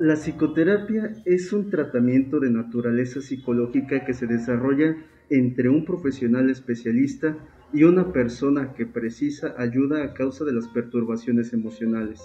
[0.00, 4.96] La psicoterapia es un tratamiento de naturaleza psicológica que se desarrolla
[5.28, 7.36] entre un profesional especialista
[7.70, 12.22] y una persona que precisa ayuda a causa de las perturbaciones emocionales.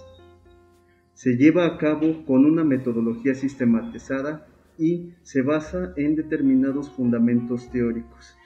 [1.15, 8.37] Se lleva a cabo con una metodología sistematizada y se basa en determinados fundamentos teóricos.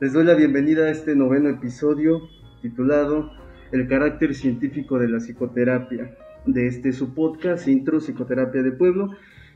[0.00, 2.22] Les doy la bienvenida a este noveno episodio
[2.60, 3.30] titulado
[3.70, 9.10] El carácter científico de la psicoterapia, de este su podcast Intro Psicoterapia de Pueblo.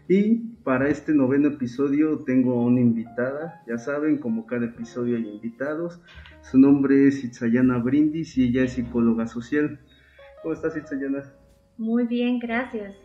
[0.08, 5.28] Y para este noveno episodio tengo a una invitada, ya saben, como cada episodio hay
[5.28, 6.00] invitados.
[6.42, 9.80] Su nombre es Itzayana Brindis y ella es psicóloga social.
[10.42, 11.32] ¿Cómo estás Itzayana?
[11.78, 12.96] Muy bien, gracias.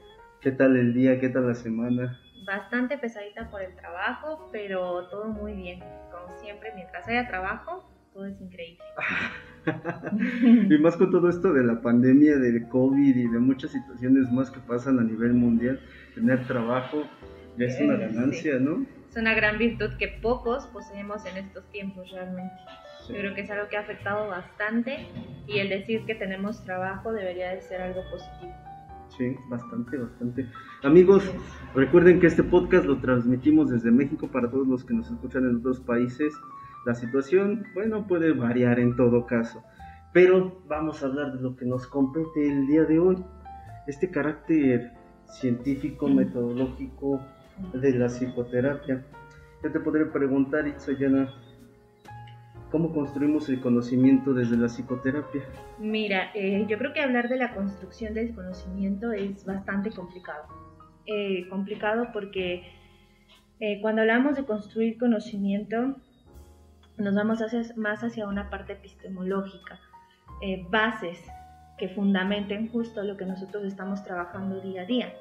[0.41, 1.20] ¿Qué tal el día?
[1.20, 2.20] ¿Qué tal la semana?
[2.45, 5.80] Bastante pesadita por el trabajo, pero todo muy bien.
[6.12, 8.84] Como siempre, mientras haya trabajo, todo es increíble.
[10.70, 14.50] y más con todo esto de la pandemia, del COVID y de muchas situaciones más
[14.50, 15.80] que pasan a nivel mundial,
[16.16, 17.04] tener trabajo
[17.58, 18.86] ya es una ganancia, ¿no?
[19.09, 22.54] Es una gran virtud que pocos poseemos en estos tiempos realmente.
[23.09, 25.08] Yo creo que es algo que ha afectado bastante
[25.48, 28.54] y el decir que tenemos trabajo debería de ser algo positivo.
[29.18, 30.46] Sí, bastante, bastante.
[30.84, 31.24] Amigos,
[31.74, 35.56] recuerden que este podcast lo transmitimos desde México para todos los que nos escuchan en
[35.58, 36.34] otros países.
[36.88, 39.62] La situación, bueno, puede variar en todo caso,
[40.14, 43.18] pero vamos a hablar de lo que nos compete el día de hoy.
[43.88, 44.94] Este carácter
[45.26, 47.20] científico, metodológico
[47.74, 49.04] de la psicoterapia.
[49.62, 51.30] Yo te podría preguntar, Itzayana,
[52.72, 55.42] ¿Cómo construimos el conocimiento desde la psicoterapia?
[55.80, 60.44] Mira, eh, yo creo que hablar de la construcción del conocimiento es bastante complicado.
[61.06, 62.64] Eh, complicado porque
[63.60, 65.96] eh, cuando hablamos de construir conocimiento,
[66.97, 69.80] nos vamos hacia, más hacia una parte epistemológica,
[70.69, 71.19] bases
[71.78, 75.13] que fundamenten justo lo que nosotros estamos trabajando día a día.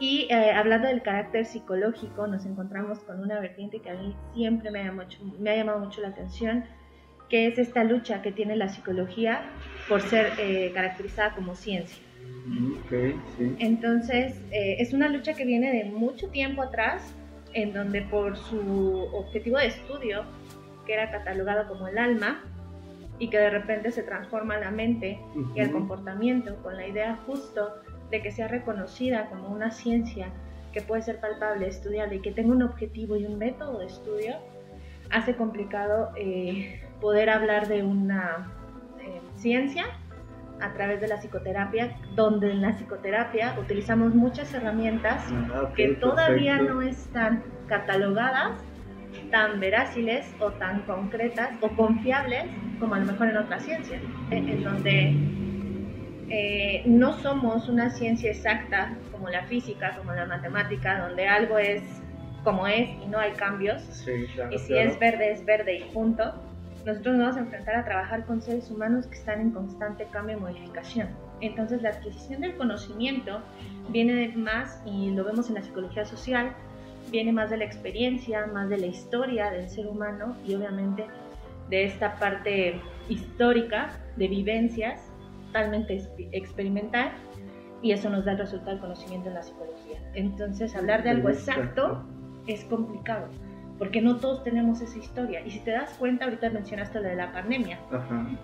[0.00, 4.70] Y eh, hablando del carácter psicológico, nos encontramos con una vertiente que a mí siempre
[4.70, 4.92] me ha,
[5.38, 6.64] me ha llamado mucho la atención,
[7.28, 9.42] que es esta lucha que tiene la psicología
[9.88, 12.02] por ser eh, caracterizada como ciencia.
[12.86, 13.54] Okay, sí.
[13.58, 17.14] Entonces, eh, es una lucha que viene de mucho tiempo atrás,
[17.52, 20.24] en donde por su objetivo de estudio,
[20.90, 22.42] que era catalogado como el alma,
[23.20, 25.20] y que de repente se transforma la mente
[25.54, 27.76] y el comportamiento con la idea justo
[28.10, 30.30] de que sea reconocida como una ciencia
[30.72, 34.34] que puede ser palpable, estudiable y que tenga un objetivo y un método de estudio,
[35.12, 38.50] hace complicado eh, poder hablar de una
[39.00, 39.84] eh, ciencia
[40.60, 45.22] a través de la psicoterapia, donde en la psicoterapia utilizamos muchas herramientas
[45.54, 48.64] ah, que todavía no están catalogadas,
[49.30, 52.44] tan veráciles o tan concretas o confiables
[52.78, 55.14] como a lo mejor en otras ciencias, en donde
[56.28, 61.82] eh, no somos una ciencia exacta como la física, como la matemática, donde algo es
[62.44, 63.82] como es y no hay cambios.
[64.50, 66.34] y si es verde, es verde y punto.
[66.86, 70.38] Nosotros nos vamos a enfrentar a trabajar con seres humanos que están en constante cambio
[70.38, 71.08] y modificación.
[71.42, 73.42] Entonces la adquisición del conocimiento
[73.90, 76.54] viene más, y lo vemos en la psicología social,
[77.10, 81.06] viene más de la experiencia, más de la historia del ser humano y obviamente
[81.68, 85.10] de esta parte histórica de vivencias
[85.46, 86.00] totalmente
[86.32, 87.12] experimental
[87.82, 90.00] y eso nos da el resultado del conocimiento en la psicología.
[90.14, 92.04] Entonces, hablar de algo exacto
[92.46, 93.28] es complicado,
[93.78, 95.40] porque no todos tenemos esa historia.
[95.46, 97.80] Y si te das cuenta, ahorita mencionaste lo de la pandemia.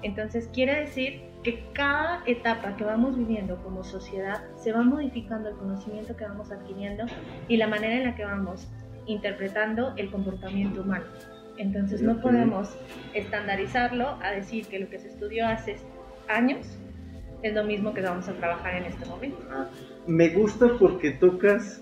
[0.03, 5.55] Entonces, quiere decir que cada etapa que vamos viviendo como sociedad se va modificando el
[5.55, 7.05] conocimiento que vamos adquiriendo
[7.47, 8.67] y la manera en la que vamos
[9.07, 11.05] interpretando el comportamiento humano.
[11.57, 12.77] Entonces, no podemos
[13.15, 15.77] estandarizarlo a decir que lo que se estudió hace
[16.27, 16.67] años
[17.45, 19.39] es lo mismo que vamos a trabajar en este momento.
[19.49, 19.69] Ah,
[20.09, 21.81] me gusta porque tocas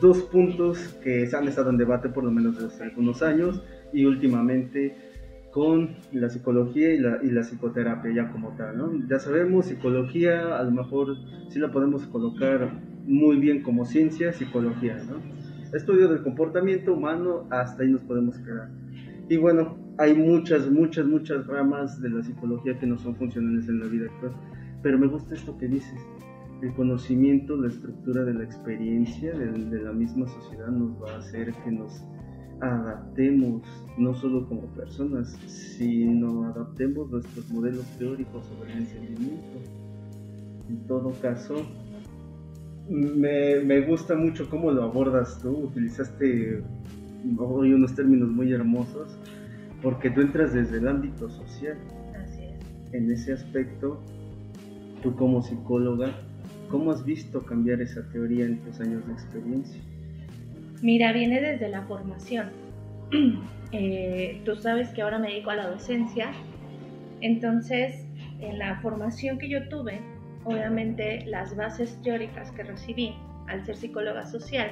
[0.00, 3.62] dos puntos que se han estado en debate por lo menos desde algunos años
[3.92, 5.13] y últimamente
[5.54, 8.90] con la psicología y la, y la psicoterapia ya como tal, ¿no?
[9.08, 11.16] Ya sabemos, psicología a lo mejor
[11.48, 12.72] sí la podemos colocar
[13.06, 15.20] muy bien como ciencia, psicología, ¿no?
[15.72, 18.68] Estudio del comportamiento humano, hasta ahí nos podemos quedar.
[19.28, 23.78] Y bueno, hay muchas, muchas, muchas ramas de la psicología que no son funcionales en
[23.78, 24.32] la vida actual.
[24.82, 26.00] Pero me gusta esto que dices.
[26.62, 31.52] El conocimiento, la estructura de la experiencia de, la misma sociedad nos va a hacer
[31.64, 32.02] que nos
[32.60, 33.62] adaptemos,
[33.96, 39.58] no solo como personas, sino adaptemos nuestros modelos teóricos sobre el entendimiento.
[40.68, 41.54] En todo caso,
[42.88, 46.62] me, me, gusta mucho cómo lo abordas tú, utilizaste
[47.38, 49.16] hoy unos términos muy hermosos,
[49.82, 51.76] porque tú entras desde el ámbito social.
[52.22, 52.94] Así es.
[52.94, 54.00] En ese aspecto
[55.02, 56.14] tú como psicóloga
[56.74, 59.80] ¿Cómo has visto cambiar esa teoría en tus años de experiencia?
[60.84, 62.50] Mira, viene desde la formación.
[63.76, 66.30] Eh, tú sabes que ahora me dedico a la docencia,
[67.20, 68.06] entonces
[68.38, 70.00] en la formación que yo tuve,
[70.44, 73.16] obviamente las bases teóricas que recibí
[73.48, 74.70] al ser psicóloga social,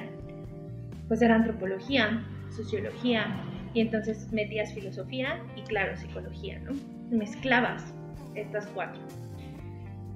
[1.09, 3.25] pues era antropología, sociología,
[3.73, 6.71] y entonces metías filosofía y claro, psicología, ¿no?
[7.11, 7.93] Mezclabas
[8.35, 9.01] estas cuatro.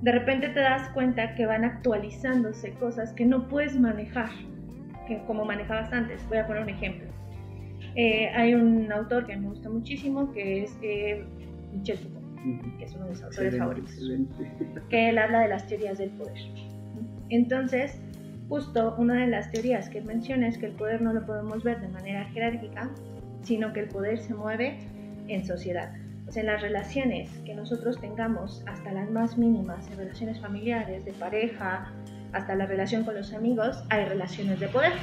[0.02, 4.30] De repente te das cuenta que van actualizándose cosas que no puedes manejar,
[5.08, 6.28] que como manejabas antes.
[6.30, 7.08] Voy a poner un ejemplo.
[7.96, 11.26] Eh, hay un autor que me gusta muchísimo, que es eh,
[11.74, 14.00] Michel Foucault, que es uno de mis autores favoritos,
[14.90, 16.38] que él habla de las teorías del poder.
[17.30, 18.00] Entonces,
[18.50, 21.64] justo una de las teorías que él menciona es que el poder no lo podemos
[21.64, 22.92] ver de manera jerárquica,
[23.42, 24.78] sino que el poder se mueve
[25.28, 25.92] en sociedad.
[26.28, 31.06] O sea, en las relaciones que nosotros tengamos, hasta las más mínimas, en relaciones familiares,
[31.06, 31.92] de pareja,
[32.34, 34.94] hasta la relación con los amigos, hay relaciones de poder.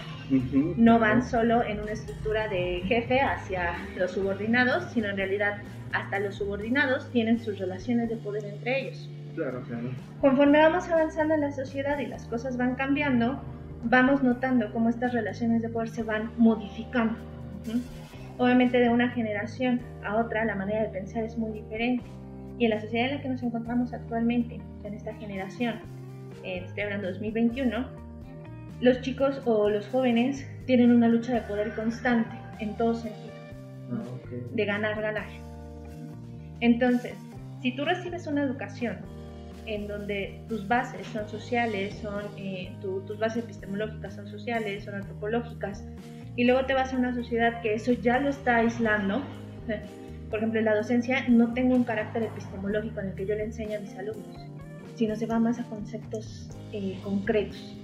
[0.76, 5.58] No van solo en una estructura de jefe hacia los subordinados, sino en realidad
[5.92, 9.08] hasta los subordinados tienen sus relaciones de poder entre ellos.
[9.34, 9.90] Claro, claro.
[10.20, 13.42] Conforme vamos avanzando en la sociedad y las cosas van cambiando,
[13.84, 17.14] vamos notando cómo estas relaciones de poder se van modificando.
[18.38, 22.04] Obviamente de una generación a otra la manera de pensar es muy diferente.
[22.58, 25.80] Y en la sociedad en la que nos encontramos actualmente, en esta generación,
[26.44, 27.86] estoy hablando de 2021,
[28.80, 33.32] los chicos o los jóvenes tienen una lucha de poder constante en todo sentido.
[33.90, 34.02] Ah,
[34.52, 35.26] de ganar, ganar.
[36.60, 37.14] Entonces,
[37.62, 38.98] si tú recibes una educación
[39.66, 45.84] en donde tus bases son sociales, son, eh, tus bases epistemológicas son sociales, son antropológicas,
[46.36, 49.22] y luego te vas a una sociedad que eso ya lo está aislando.
[50.30, 53.44] Por ejemplo, en la docencia no tengo un carácter epistemológico en el que yo le
[53.44, 54.36] enseñe a mis alumnos,
[54.94, 57.76] sino se va más a conceptos eh, concretos.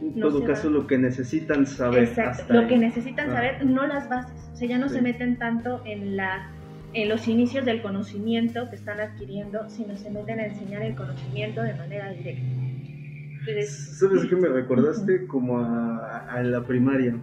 [0.00, 2.04] En todo caso, lo que necesitan saber.
[2.04, 3.34] Exacto, lo que necesitan ah.
[3.34, 4.50] saber, no las bases.
[4.52, 6.50] O sea, ya no se meten tanto en, la,
[6.92, 11.62] en los inicios del conocimiento que están adquiriendo, sino se meten a enseñar el conocimiento
[11.62, 12.42] de manera directa.
[13.68, 15.26] ¿Sabes qué me recordaste?
[15.26, 17.16] Como a, a la primaria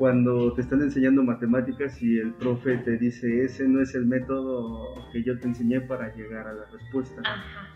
[0.00, 4.94] cuando te están enseñando matemáticas y el profe te dice, ese no es el método
[5.12, 7.20] que yo te enseñé para llegar a la respuesta.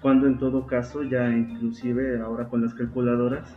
[0.01, 3.55] Cuando en todo caso, ya inclusive ahora con las calculadoras,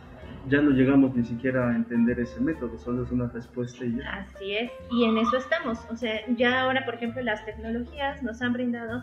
[0.50, 4.16] ya no llegamos ni siquiera a entender ese método, solo es una respuesta y ya.
[4.16, 5.78] Así es, y en eso estamos.
[5.90, 9.02] O sea, ya ahora, por ejemplo, las tecnologías nos han brindado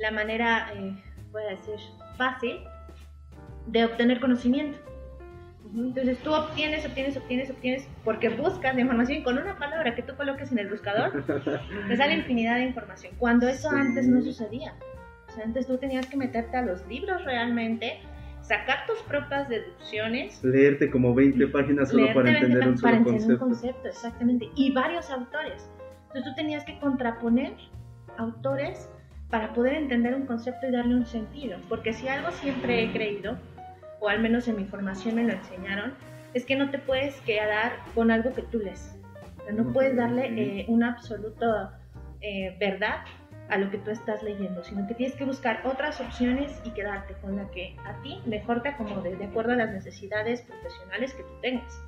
[0.00, 0.96] la manera, eh,
[1.32, 1.74] voy a decir,
[2.16, 2.60] fácil
[3.66, 4.78] de obtener conocimiento.
[5.74, 10.02] Entonces tú obtienes, obtienes, obtienes, obtienes, porque buscas la información y con una palabra que
[10.02, 11.24] tú coloques en el buscador,
[11.88, 13.14] te sale infinidad de información.
[13.18, 14.74] Cuando eso antes no sucedía.
[15.28, 18.00] O sea, antes tú tenías que meterte a los libros realmente,
[18.42, 20.44] sacar tus propias deducciones.
[20.44, 23.32] Leerte como 20 páginas solo para entender un solo concepto.
[23.32, 24.50] un concepto, exactamente.
[24.54, 25.70] Y varios autores.
[26.08, 27.54] Entonces tú tenías que contraponer
[28.18, 28.90] autores
[29.30, 31.58] para poder entender un concepto y darle un sentido.
[31.70, 33.38] Porque si algo siempre he creído
[34.02, 35.94] o al menos en mi formación me lo enseñaron,
[36.34, 38.98] es que no te puedes quedar con algo que tú lees.
[39.52, 41.80] no puedes darle eh, una absoluta
[42.20, 43.04] eh, verdad
[43.48, 47.14] a lo que tú estás leyendo, sino que tienes que buscar otras opciones y quedarte
[47.20, 51.22] con la que a ti mejor te acomode, de acuerdo a las necesidades profesionales que
[51.22, 51.80] tú tengas.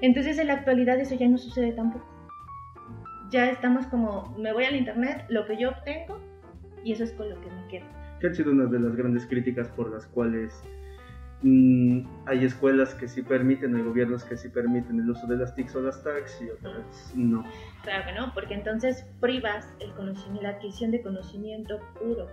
[0.00, 2.06] Entonces en la actualidad eso ya no sucede tampoco.
[3.30, 6.18] Ya estamos como, me voy al internet, lo que yo obtengo,
[6.82, 7.86] y eso es con lo que me quedo.
[8.20, 10.62] Que ha sido una de las grandes críticas por las cuales
[11.42, 15.54] Mm, hay escuelas que sí permiten, hay gobiernos que sí permiten el uso de las
[15.54, 17.44] TICs o las TACs y otras no.
[17.82, 22.28] Claro que no, porque entonces privas el conocimiento, la adquisición de conocimiento puro,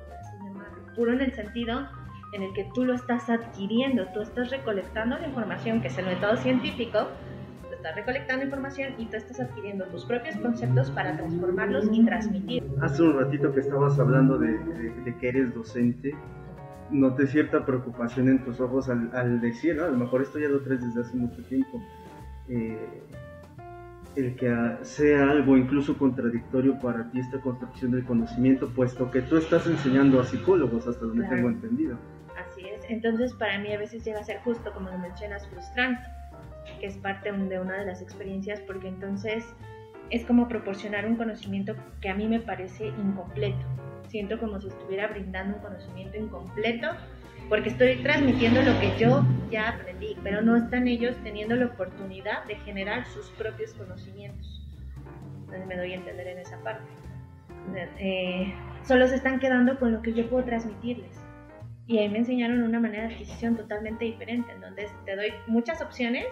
[0.93, 1.87] puro en el sentido
[2.33, 6.05] en el que tú lo estás adquiriendo, tú estás recolectando la información, que es el
[6.05, 7.07] método científico,
[7.69, 12.63] tú estás recolectando información y tú estás adquiriendo tus propios conceptos para transformarlos y transmitir.
[12.81, 16.13] Hace un ratito que estabas hablando de, de que eres docente,
[16.91, 20.81] noté cierta preocupación en tus ojos al, decir, a lo mejor esto ya lo traes
[20.81, 21.81] desde hace mucho tiempo,
[22.49, 23.01] eh,
[24.15, 24.51] el que
[24.81, 30.19] sea algo incluso contradictorio para ti esta construcción del conocimiento, puesto que tú estás enseñando
[30.19, 31.97] a psicólogos hasta donde tengo entendido.
[32.37, 36.01] Así es, entonces para mí a veces llega a ser justo, como lo mencionas, frustrante,
[36.79, 39.45] que es parte de una de las experiencias, porque entonces
[40.09, 43.65] es como proporcionar un conocimiento que a mí me parece incompleto
[44.09, 46.87] siento como si estuviera brindando un conocimiento incompleto
[47.49, 52.43] porque estoy transmitiendo lo que yo ya aprendí, pero no están ellos teniendo la oportunidad
[52.45, 54.65] de generar sus propios conocimientos.
[55.39, 56.83] Entonces me doy a entender en esa parte.
[57.99, 61.21] Eh, solo se están quedando con lo que yo puedo transmitirles.
[61.85, 65.81] Y ahí me enseñaron una manera de adquisición totalmente diferente, en donde te doy muchas
[65.81, 66.25] opciones,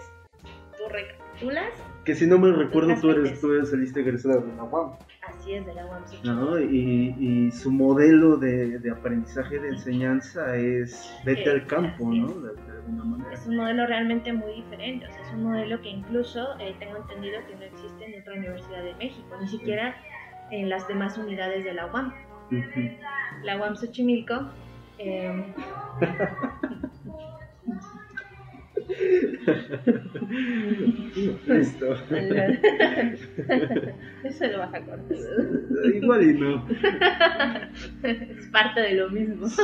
[0.76, 1.72] tú recapitulas.
[2.04, 4.92] Que si no me recuerdo, tú eres, tú eres saliste egresada de la UAM.
[5.26, 6.02] Así es, de la UAM.
[6.24, 6.60] ¿no?
[6.60, 12.28] Y, y, su modelo de, de, aprendizaje, de enseñanza es vete al campo, ¿no?
[12.28, 13.32] De, alguna manera.
[13.32, 16.96] Es un modelo realmente muy diferente, o sea, es un modelo que incluso eh, tengo
[16.96, 19.96] entendido que no existe en otra universidad de México, ni siquiera
[20.50, 22.12] en las demás unidades de la UAM.
[23.42, 24.48] La UAM Xochimilco
[24.98, 25.52] eh,
[31.46, 31.94] Listo.
[34.24, 35.16] Eso lo vas a cortar.
[35.94, 36.66] Igual y no.
[38.02, 39.48] Es parte de lo mismo.
[39.48, 39.62] Sí,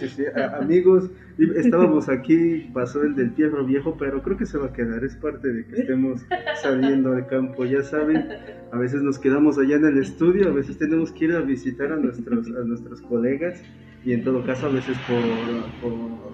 [0.00, 0.24] sí, sí.
[0.58, 1.10] amigos,
[1.56, 5.04] estábamos aquí, pasó el del fierro viejo, pero creo que se va a quedar.
[5.04, 6.24] Es parte de que estemos
[6.62, 7.64] saliendo al campo.
[7.64, 8.28] Ya saben,
[8.72, 11.92] a veces nos quedamos allá en el estudio, a veces tenemos que ir a visitar
[11.92, 13.62] a nuestros, a nuestros colegas
[14.04, 16.24] y en todo caso a veces por, por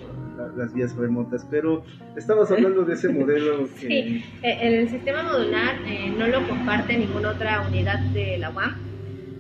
[0.57, 1.47] las vías remotas.
[1.51, 1.85] Pero
[2.17, 3.87] estamos hablando de ese modelo que...
[3.87, 8.91] Sí, eh, el sistema modular eh, no lo comparte ninguna otra unidad de la UAM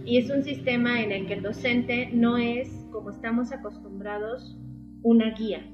[0.05, 4.57] y es un sistema en el que el docente no es, como estamos acostumbrados,
[5.03, 5.65] una guía.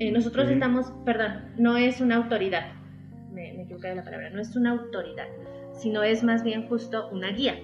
[0.00, 2.72] Eh, nosotros estamos, perdón, no es una autoridad,
[3.32, 5.26] me, me equivoqué de la palabra, no es una autoridad,
[5.72, 7.54] sino es más bien justo una guía.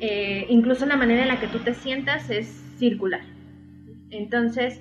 [0.00, 3.22] Eh, incluso la manera en la que tú te sientas es circular.
[4.10, 4.80] Entonces,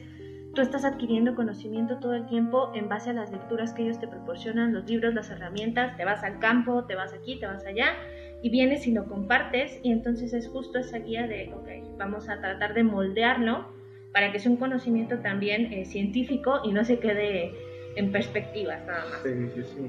[0.54, 4.08] tú estás adquiriendo conocimiento todo el tiempo en base a las lecturas que ellos te
[4.08, 7.94] proporcionan, los libros, las herramientas, te vas al campo, te vas aquí, te vas allá,
[8.42, 12.40] y vienes y lo compartes, y entonces es justo esa guía de, ok, vamos a
[12.40, 13.68] tratar de moldearlo
[14.14, 17.52] para que sea un conocimiento también eh, científico y no se quede
[17.96, 19.22] en perspectivas nada más.
[19.22, 19.82] Sí, sí, sí.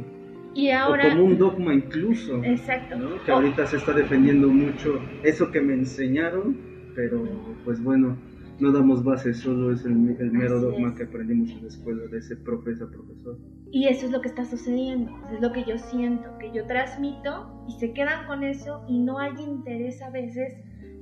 [0.54, 2.42] Y ahora, o como un dogma incluso.
[2.42, 2.97] Exacto.
[3.25, 6.57] Que ahorita se está defendiendo mucho eso que me enseñaron,
[6.95, 7.23] pero
[7.64, 8.16] pues bueno,
[8.60, 12.36] no damos base, solo es el, mero dogma que aprendimos en la escuela de ese
[12.36, 13.38] profesor profesor.
[13.70, 17.64] Y eso es lo que está sucediendo, es lo que yo siento, que yo transmito
[17.68, 20.54] y se quedan con eso y no hay interés a veces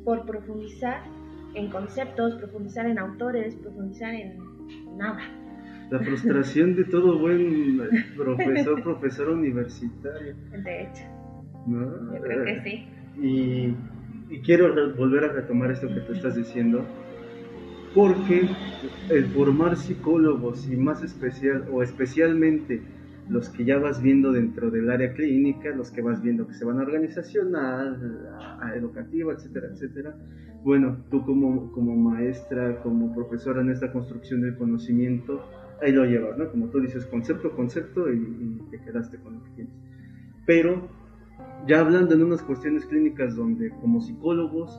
[0.04, 1.02] por profundizar
[1.54, 4.38] en conceptos, profundizar en autores, profundizar en
[4.96, 5.20] nada
[5.90, 7.80] la frustración de todo buen
[8.16, 10.34] profesor, profesor universitario.
[10.50, 11.04] De hecho.
[11.66, 12.88] Yo creo que sí.
[13.20, 16.84] Y, y, quiero volver a retomar esto que tú estás diciendo,
[17.96, 18.46] porque
[19.08, 22.82] el formar psicólogos y más especial o especialmente
[23.30, 26.66] los que ya vas viendo dentro del área clínica, los que vas viendo que se
[26.66, 30.14] van a organizacional, a, a educativa, etcétera, etcétera.
[30.62, 35.42] Bueno, tú como, como maestra, como profesora en esta construcción del conocimiento,
[35.82, 36.50] ahí lo llevas, ¿no?
[36.50, 39.74] Como tú dices, concepto, concepto y, te quedaste con lo que tienes.
[40.44, 40.88] Pero
[41.66, 44.78] ya hablando en unas cuestiones clínicas donde como psicólogos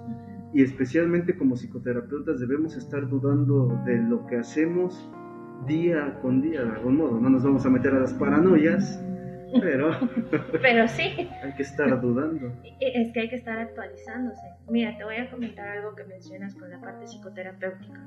[0.53, 5.09] y especialmente como psicoterapeutas debemos estar dudando de lo que hacemos
[5.65, 7.19] día con día, de algún modo.
[7.19, 9.03] No nos vamos a meter a las paranoias,
[9.61, 9.91] pero,
[10.61, 11.29] pero sí.
[11.43, 12.53] hay que estar dudando.
[12.79, 14.41] Es que hay que estar actualizándose.
[14.69, 18.01] Mira, te voy a comentar algo que mencionas con la parte psicoterapéutica.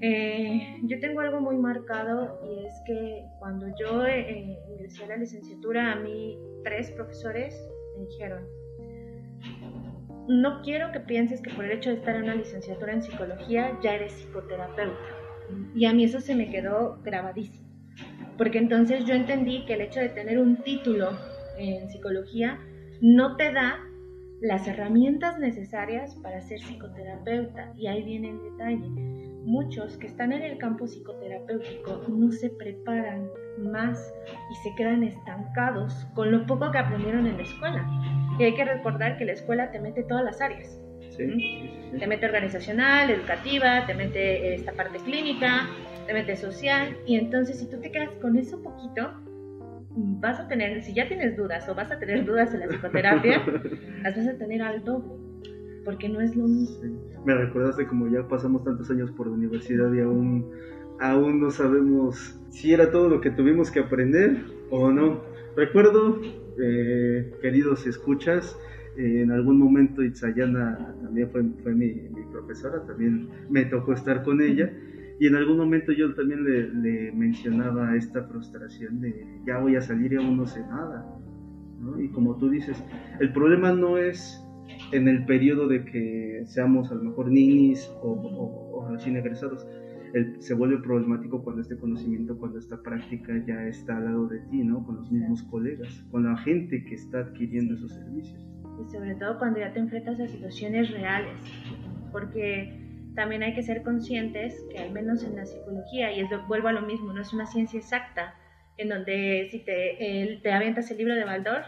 [0.00, 5.92] Eh, yo tengo algo muy marcado y es que cuando yo eh, ingresé la licenciatura,
[5.92, 7.54] a mí tres profesores
[7.96, 8.44] me dijeron,
[10.28, 13.78] no quiero que pienses que por el hecho de estar en una licenciatura en psicología
[13.82, 14.96] ya eres psicoterapeuta.
[15.74, 17.66] Y a mí eso se me quedó grabadísimo.
[18.36, 21.10] Porque entonces yo entendí que el hecho de tener un título
[21.58, 22.58] en psicología
[23.00, 23.78] no te da
[24.40, 27.72] las herramientas necesarias para ser psicoterapeuta.
[27.76, 33.30] Y ahí viene el detalle muchos que están en el campo psicoterapéutico no se preparan
[33.58, 34.12] más
[34.50, 37.86] y se quedan estancados con lo poco que aprendieron en la escuela.
[38.38, 40.78] Y hay que recordar que la escuela te mete todas las áreas.
[41.16, 45.68] Te mete organizacional, educativa, te mete esta parte clínica,
[46.06, 46.98] te mete social.
[47.06, 49.12] Y entonces si tú te quedas con eso poquito,
[50.20, 53.42] vas a tener, si ya tienes dudas o vas a tener dudas en la psicoterapia,
[54.02, 55.25] las vas a tener al doble
[55.86, 57.00] porque no es lo mismo.
[57.24, 60.44] Me recordaste como ya pasamos tantos años por la universidad y aún,
[61.00, 64.36] aún no sabemos si era todo lo que tuvimos que aprender
[64.68, 65.22] o no.
[65.56, 66.20] Recuerdo,
[66.58, 68.58] eh, queridos escuchas,
[68.96, 74.42] en algún momento Itzayana también fue, fue mi, mi, profesora, también me tocó estar con
[74.42, 74.72] ella.
[75.20, 79.80] Y en algún momento yo también le, le mencionaba esta frustración de ya voy a
[79.80, 81.06] salir y aún no sé nada.
[81.80, 82.00] ¿no?
[82.00, 82.76] Y como tú dices,
[83.20, 84.45] el problema no es
[84.92, 89.66] en el periodo de que seamos a lo mejor ninis o, o, recién egresados,
[90.38, 94.64] se vuelve problemático cuando este conocimiento, cuando esta práctica ya está al lado de ti,
[94.64, 94.84] ¿no?
[94.84, 98.46] Con los mismos colegas, con la gente que está adquiriendo esos servicios.
[98.80, 101.34] Y sobre todo cuando ya te enfrentas a situaciones reales.
[102.12, 106.68] porque también hay que ser conscientes que al menos en la psicología, y es vuelvo
[106.68, 108.34] a lo mismo, no es una ciencia exacta,
[108.76, 111.62] en donde si te, te avientas el libro de Baldor,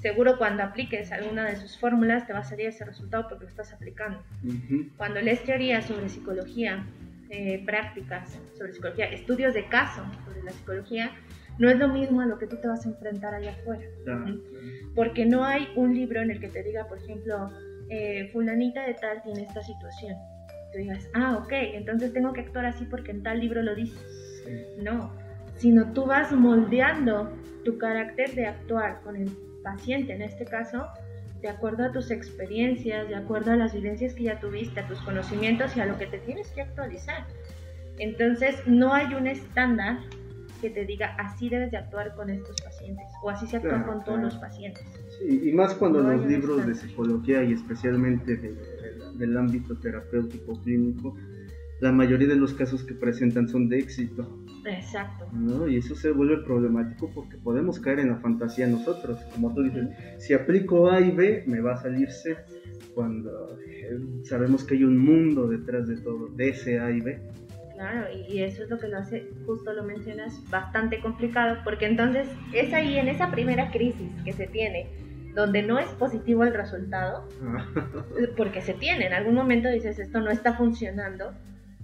[0.00, 3.50] seguro cuando apliques alguna de sus fórmulas te va a salir ese resultado porque lo
[3.50, 4.22] estás aplicando.
[4.96, 6.86] Cuando lees teorías sobre psicología,
[7.30, 11.12] eh, prácticas sobre psicología, estudios de caso sobre la psicología,
[11.58, 13.84] no es lo mismo a lo que tú te vas a enfrentar allá afuera.
[14.94, 17.50] Porque no hay un libro en el que te diga, por ejemplo,
[17.90, 20.16] eh, fulanita de tal tiene esta situación.
[20.72, 23.98] Tú digas, ah, ok, entonces tengo que actuar así porque en tal libro lo dice.
[24.78, 25.12] No,
[25.56, 27.30] sino tú vas moldeando
[27.64, 29.28] tu carácter de actuar con el
[29.62, 30.86] paciente en este caso,
[31.40, 35.00] de acuerdo a tus experiencias, de acuerdo a las vivencias que ya tuviste, a tus
[35.00, 37.26] conocimientos y a lo que te tienes que actualizar.
[37.98, 39.98] Entonces, no hay un estándar
[40.60, 44.04] que te diga así debes de actuar con estos pacientes o así se actúa con
[44.04, 44.84] todos los pacientes.
[45.18, 51.16] Sí, y más cuando los libros de psicología y especialmente del ámbito terapéutico clínico,
[51.80, 54.39] la mayoría de los casos que presentan son de éxito.
[54.66, 55.26] Exacto.
[55.32, 55.68] ¿no?
[55.68, 59.18] Y eso se vuelve problemático porque podemos caer en la fantasía nosotros.
[59.34, 59.88] Como tú dices,
[60.18, 62.36] si aplico A y B, me va a salir C.
[62.94, 67.20] Cuando eh, sabemos que hay un mundo detrás de todo, de ese A y B.
[67.74, 72.28] Claro, y eso es lo que lo hace, justo lo mencionas, bastante complicado, porque entonces
[72.52, 74.86] es ahí en esa primera crisis que se tiene,
[75.34, 77.66] donde no es positivo el resultado, ah.
[78.36, 81.32] porque se tiene, en algún momento dices esto no está funcionando,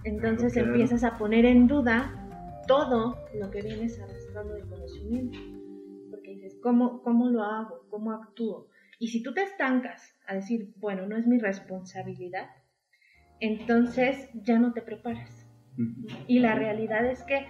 [0.05, 2.26] entonces empiezas a poner en duda
[2.67, 5.39] todo lo que vienes arrastrando de conocimiento.
[6.11, 7.87] Porque dices, ¿cómo, ¿cómo lo hago?
[7.91, 8.69] ¿Cómo actúo?
[8.99, 12.49] Y si tú te estancas a decir, bueno, no es mi responsabilidad,
[13.41, 15.47] entonces ya no te preparas.
[16.27, 17.47] Y la realidad es que,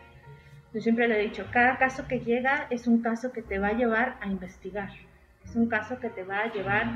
[0.75, 3.69] yo siempre le he dicho, cada caso que llega es un caso que te va
[3.69, 4.91] a llevar a investigar.
[5.45, 6.87] Es un caso que te va a llevar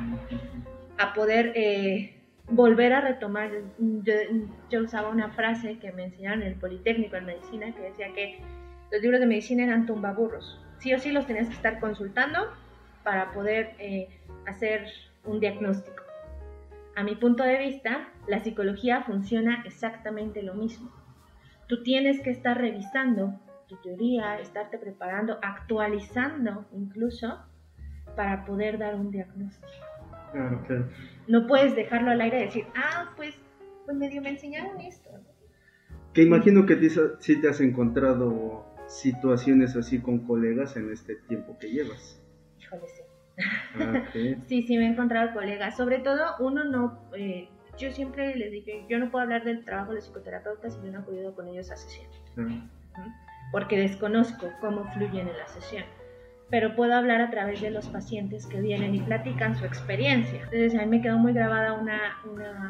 [0.98, 2.19] a poder eh,
[2.50, 3.50] volver a retomar.
[3.78, 8.40] Yo, usaba una frase que me enseñaron en el Politécnico en Medicina que decía que
[8.90, 10.60] los libros de medicina eran tumbaburros.
[10.78, 12.38] Sí o sí los tenías que estar consultando
[13.04, 14.08] para poder eh,
[14.46, 14.86] hacer
[15.24, 16.02] un diagnóstico.
[16.96, 20.90] A mi punto de vista, la psicología funciona exactamente lo mismo.
[21.66, 27.38] Tú tienes que estar revisando tu teoría, estarte preparando, actualizando incluso
[28.16, 29.68] para poder dar un diagnóstico.
[30.32, 30.88] Claro, claro.
[31.30, 33.36] No puedes dejarlo al aire y decir, ah, pues,
[33.84, 35.10] pues medio me enseñaron esto.
[36.12, 36.90] Que imagino que
[37.20, 42.20] sí te has encontrado situaciones así con colegas en este tiempo que llevas.
[42.58, 43.02] Híjole, sí.
[43.76, 44.04] Ah,
[44.48, 45.76] sí, sí, me he encontrado colegas.
[45.76, 47.08] Sobre todo, uno no.
[47.16, 50.90] Eh, yo siempre les dije, yo no puedo hablar del trabajo de psicoterapeuta si yo
[50.90, 52.08] no he acudido con ellos a sesión.
[53.52, 55.84] Porque desconozco cómo fluyen en la sesión
[56.50, 60.42] pero puedo hablar a través de los pacientes que vienen y platican su experiencia.
[60.52, 62.18] Entonces a mí me quedó muy grabada una,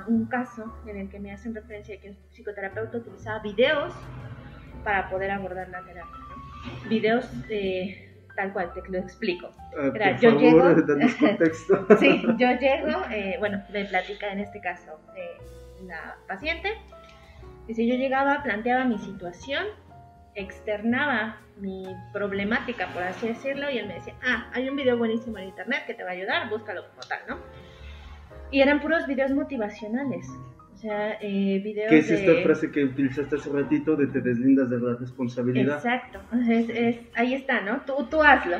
[0.06, 3.94] un caso en el que me hacen referencia que un psicoterapeuta utilizaba videos
[4.84, 6.20] para poder abordar la terapia.
[6.88, 7.26] Videos
[8.36, 9.50] tal cual, te lo explico.
[9.76, 10.62] Ah, yo llego,
[11.20, 11.86] contexto.
[11.98, 15.36] sí, yo llego, eh, bueno, me platica en este caso eh,
[15.86, 16.70] la paciente.
[17.66, 19.64] Dice, yo llegaba, planteaba mi situación,
[20.34, 25.38] externaba mi problemática, por así decirlo, y él me decía, ah, hay un video buenísimo
[25.38, 27.38] en internet que te va a ayudar, búscalo como tal, ¿no?
[28.50, 30.26] Y eran puros videos motivacionales.
[30.74, 34.70] O sea, eh, videos ¿Qué es esta frase que utilizaste hace ratito de te deslindas
[34.70, 35.76] de la responsabilidad?
[35.76, 36.20] Exacto.
[36.48, 37.82] Es, ahí está, ¿no?
[37.82, 38.56] Tú, tú hazlo.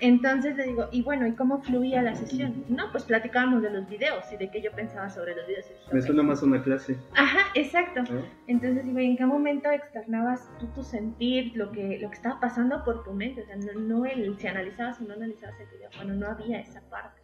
[0.00, 2.64] Entonces le digo, y bueno, ¿y cómo fluía la sesión?
[2.68, 5.66] No, pues platicábamos de los videos y de qué yo pensaba sobre los videos.
[5.92, 6.96] Me suena más a una clase.
[7.14, 8.02] Ajá, exacto.
[8.46, 12.40] Entonces digo, ¿y en qué momento externabas tú tu sentir, lo que, lo que estaba
[12.40, 13.42] pasando por tu mente?
[13.42, 16.80] O sea, no, el, si analizabas o no analizabas el video, bueno, no había esa
[16.88, 17.20] parte.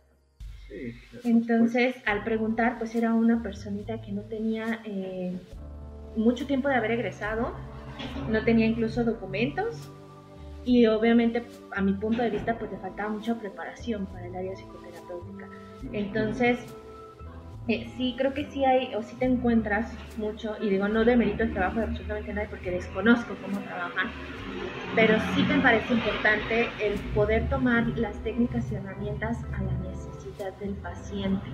[0.69, 5.39] Sí, Entonces, al preguntar, pues era una personita que no tenía eh,
[6.17, 7.55] mucho tiempo de haber egresado,
[8.29, 9.91] no tenía incluso documentos,
[10.67, 14.53] y obviamente a mi punto de vista pues le faltaba mucha preparación para el área
[14.55, 15.49] psicoterapéutica.
[15.93, 16.59] Entonces,
[17.69, 21.45] eh, sí, creo que sí hay, o sí te encuentras mucho, y digo, no demerito
[21.45, 24.11] el trabajo de absolutamente nadie porque desconozco cómo trabajan,
[24.97, 30.53] pero sí me parece importante el poder tomar las técnicas y herramientas a la necesidad
[30.59, 31.47] del paciente.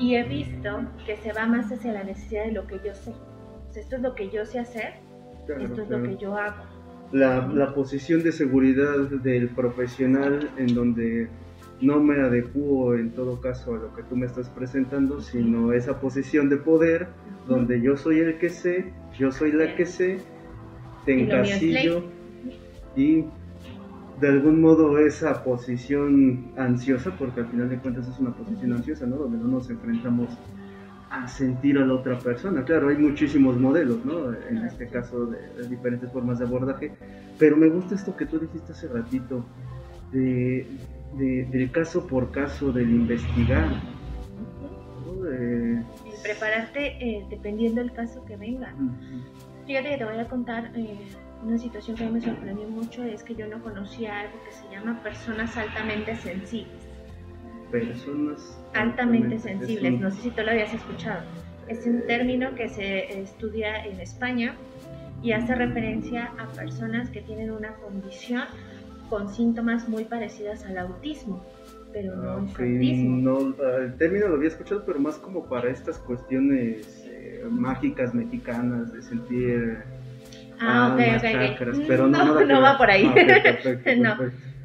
[0.00, 3.12] Y he visto que se va más hacia la necesidad de lo que yo sé.
[3.76, 4.94] esto es lo que yo sé hacer,
[5.60, 6.77] esto es lo que yo hago
[7.12, 11.28] la, posición de seguridad del profesional en donde
[11.80, 16.00] no me adecuo en todo caso a lo que tú me estás presentando, sino esa
[16.00, 17.08] posición de poder
[17.46, 20.18] donde yo soy el que sé, yo soy la que sé,
[21.06, 22.04] te encasillo
[22.96, 23.24] y
[24.20, 29.06] de algún modo esa posición ansiosa, porque al final de cuentas es una posición ansiosa,
[29.06, 29.16] ¿no?
[29.16, 30.28] Donde no nos enfrentamos
[31.10, 32.64] a sentir a la otra persona.
[32.64, 34.32] Claro, hay muchísimos modelos, ¿no?
[34.32, 36.92] En este caso, de, diferentes formas de abordaje,
[37.38, 39.44] pero me gusta esto que tú dijiste hace ratito,
[40.12, 40.66] de,
[41.16, 43.68] del caso por caso, del investigar.
[46.22, 48.74] prepararte eh, dependiendo del caso que venga.
[49.66, 50.98] Fíjate que te voy a contar eh,
[51.42, 55.02] una situación que me sorprendió mucho, es que yo no conocía algo que se llama
[55.02, 56.77] personas altamente sensibles
[57.70, 60.00] personas altamente sensibles.
[60.00, 61.22] No sé si tú lo habías escuchado.
[61.68, 64.54] Es un término que se estudia en España
[65.22, 68.44] y hace referencia a personas que tienen una condición
[69.10, 71.44] con síntomas muy parecidas al autismo,
[71.92, 77.04] pero no ah, No, el término lo había escuchado, pero más como para estas cuestiones
[77.06, 79.78] eh, mágicas mexicanas de sentir
[80.60, 83.06] ah, ok, ok, pero no, no, va por ahí.
[83.06, 84.16] Ah, no.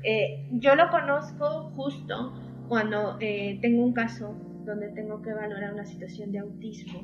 [0.04, 2.34] Eh, yo lo conozco justo
[2.68, 7.04] cuando eh, tengo un caso donde tengo que valorar una situación de autismo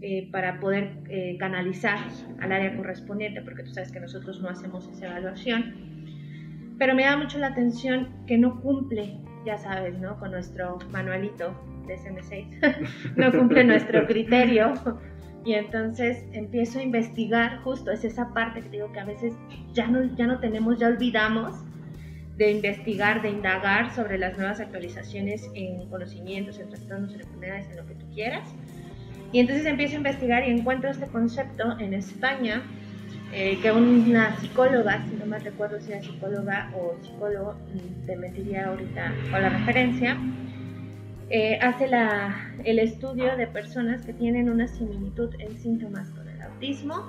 [0.00, 1.98] eh, para poder eh, canalizar
[2.40, 5.92] al área correspondiente, porque tú sabes que nosotros no hacemos esa evaluación,
[6.78, 10.18] pero me da mucho la atención que no cumple, ya sabes, ¿no?
[10.18, 11.54] Con nuestro manualito
[11.86, 14.74] de SM6, no cumple nuestro criterio.
[15.44, 19.34] Y entonces empiezo a investigar, justo es esa parte que digo que a veces
[19.72, 21.64] ya no, ya no tenemos, ya olvidamos,
[22.42, 27.76] de investigar, de indagar sobre las nuevas actualizaciones en conocimientos, en trastornos, en enfermedades, en
[27.76, 28.48] lo que tú quieras.
[29.32, 32.62] Y entonces empiezo a investigar y encuentro este concepto en España,
[33.32, 38.16] eh, que una psicóloga, si no me recuerdo si era psicóloga o psicólogo, mm, te
[38.16, 40.18] mentiría ahorita con la referencia,
[41.30, 41.88] eh, hace
[42.64, 47.06] el estudio de personas que tienen una similitud en síntomas con el autismo,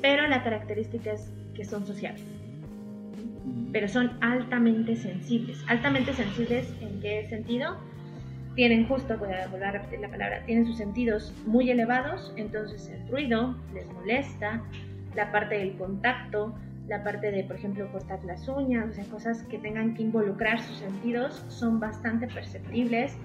[0.00, 2.39] pero la característica es que son sociales
[3.72, 5.62] pero son altamente sensibles.
[5.68, 7.76] Altamente sensibles en qué sentido?
[8.54, 12.88] Tienen justo, voy a volver a repetir la palabra, tienen sus sentidos muy elevados, entonces
[12.88, 14.62] el ruido les molesta,
[15.14, 16.54] la parte del contacto,
[16.88, 20.60] la parte de, por ejemplo, cortar las uñas, o sea, cosas que tengan que involucrar
[20.60, 23.16] sus sentidos son bastante perceptibles,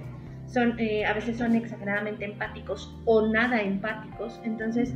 [0.48, 4.94] son, eh, a veces son exageradamente empáticos o nada empáticos, entonces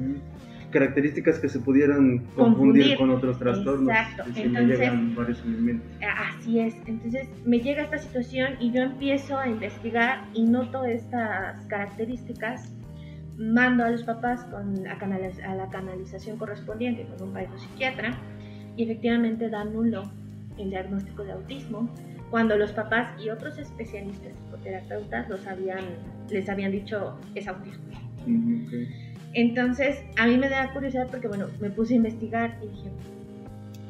[0.71, 3.89] características que se pudieran confundir, con otros trastornos.
[3.89, 4.23] Exacto.
[4.35, 5.43] Entonces, varios
[6.17, 6.75] Así es.
[6.85, 12.73] Entonces me llega esta situación y yo empiezo a investigar y noto estas características.
[13.37, 18.11] Mando a los papás con a, la canalización correspondiente con un psiquiatra
[18.75, 20.11] y efectivamente da nulo
[20.57, 21.89] el diagnóstico de autismo
[22.29, 25.83] cuando los papás y otros especialistas psicoterapeutas los habían,
[26.29, 27.85] les habían dicho es autismo.
[29.33, 32.89] Entonces, a mí me da curiosidad porque, bueno, me puse a investigar y dije,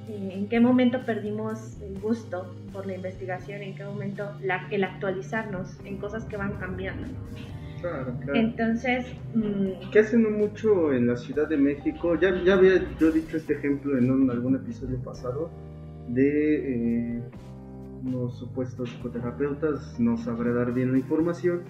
[0.10, 3.62] eh, ¿en qué momento perdimos el gusto por la investigación?
[3.62, 4.30] ¿En qué momento
[4.72, 7.08] el actualizarnos en cosas que van cambiando?
[7.82, 8.40] Claro, claro.
[8.40, 9.06] Entonces...
[9.34, 12.20] Mm, ¿Qué hacen mucho en la Ciudad de México?
[12.20, 15.50] Ya, ya había yo dicho este ejemplo en algún episodio pasado
[16.10, 17.22] de eh,
[18.04, 21.62] los supuestos psicoterapeutas, no sabré dar bien la información,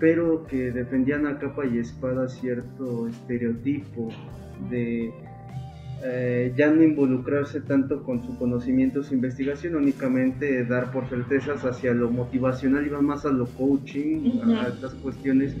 [0.00, 4.08] pero que defendían a capa y espada cierto estereotipo
[4.70, 5.12] de
[6.02, 11.92] eh, ya no involucrarse tanto con su conocimiento, su investigación, únicamente dar por certezas hacia
[11.92, 15.54] lo motivacional, iba más a lo coaching, a estas cuestiones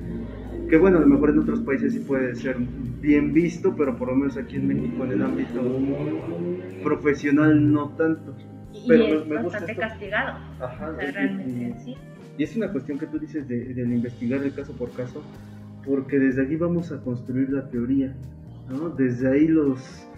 [0.70, 2.56] que bueno, a lo mejor en otros países sí puede ser
[3.00, 5.60] bien visto, pero por lo menos aquí en México en el ámbito
[6.82, 8.34] profesional no tanto.
[8.86, 10.38] Pero y es me, bastante castigado.
[10.60, 11.96] Ajá, realmente sí.
[12.40, 15.22] Y es una cuestión que tú dices de, investigar el caso por caso,
[15.84, 18.14] porque desde aquí vamos a construir la teoría,
[18.66, 18.88] ¿no?
[18.88, 20.08] Desde ahí los,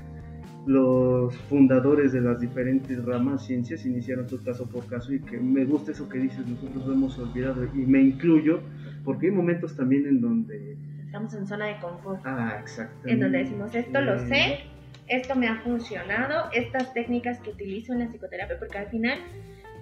[0.65, 5.65] los fundadores de las diferentes ramas ciencias iniciaron su caso por caso y que me
[5.65, 8.61] gusta eso que dices, nosotros lo hemos olvidado y me incluyo,
[9.05, 10.77] porque hay momentos también en donde...
[11.05, 12.21] Estamos en zona de confort.
[12.25, 13.09] Ah, exacto.
[13.09, 14.61] En donde decimos, esto lo sé,
[15.09, 19.19] esto me ha funcionado, estas técnicas que utilizo en la psicoterapia, porque al final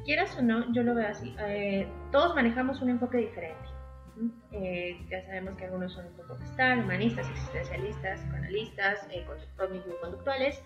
[0.05, 1.35] quieras o no, yo lo veo así.
[1.41, 3.71] Eh, todos manejamos un enfoque diferente.
[4.53, 9.25] Eh, ya sabemos que algunos son un poco gestal, humanistas, existencialistas, psicoanalistas, eh,
[10.01, 10.63] conductuales,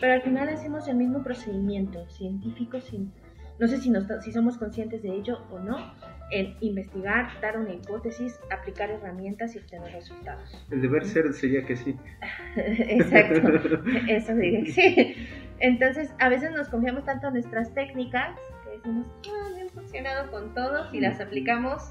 [0.00, 3.12] pero al final hacemos el mismo procedimiento científico, sin,
[3.58, 5.92] no sé si, si somos conscientes de ello o no,
[6.30, 10.66] el investigar, dar una hipótesis, aplicar herramientas y obtener resultados.
[10.70, 11.96] El deber ser sería que sí.
[12.56, 13.48] Exacto,
[14.08, 15.28] eso diría sí.
[15.58, 18.36] Entonces, a veces nos confiamos tanto en nuestras técnicas
[18.76, 21.82] decimos, ah, han funcionado con todos y las aplicamos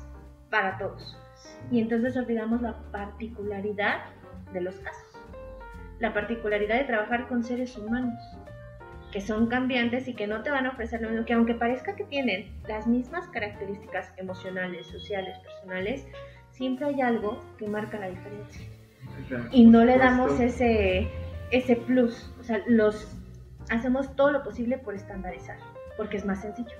[0.49, 1.17] para todos.
[1.71, 4.05] Y entonces olvidamos la particularidad
[4.53, 5.03] de los casos.
[5.99, 8.19] La particularidad de trabajar con seres humanos,
[9.11, 11.95] que son cambiantes y que no te van a ofrecer lo mismo, que aunque parezca
[11.95, 16.05] que tienen las mismas características emocionales, sociales, personales,
[16.51, 18.67] siempre hay algo que marca la diferencia.
[19.51, 21.09] Y no le damos ese,
[21.51, 22.29] ese plus.
[22.39, 23.15] O sea, los
[23.69, 25.57] hacemos todo lo posible por estandarizar,
[25.97, 26.75] porque es más sencillo.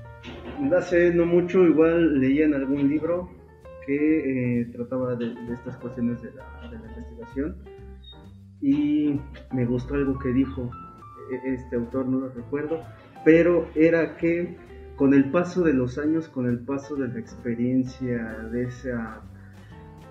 [0.76, 3.30] Hace no mucho, igual leía en algún libro
[3.86, 7.56] que eh, trataba de, estas cuestiones de la, de la, investigación
[8.62, 9.20] y
[9.52, 10.72] me gustó algo que dijo
[11.32, 12.84] e, este autor, no lo recuerdo,
[13.24, 14.58] pero era que
[14.96, 18.18] con el paso de los años, con el paso de la experiencia,
[18.52, 19.22] de esa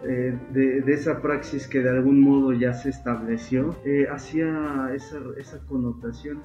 [0.06, 5.60] eh, de, esa praxis que de algún modo ya se estableció, eh, hacía esa, esa,
[5.66, 6.42] connotación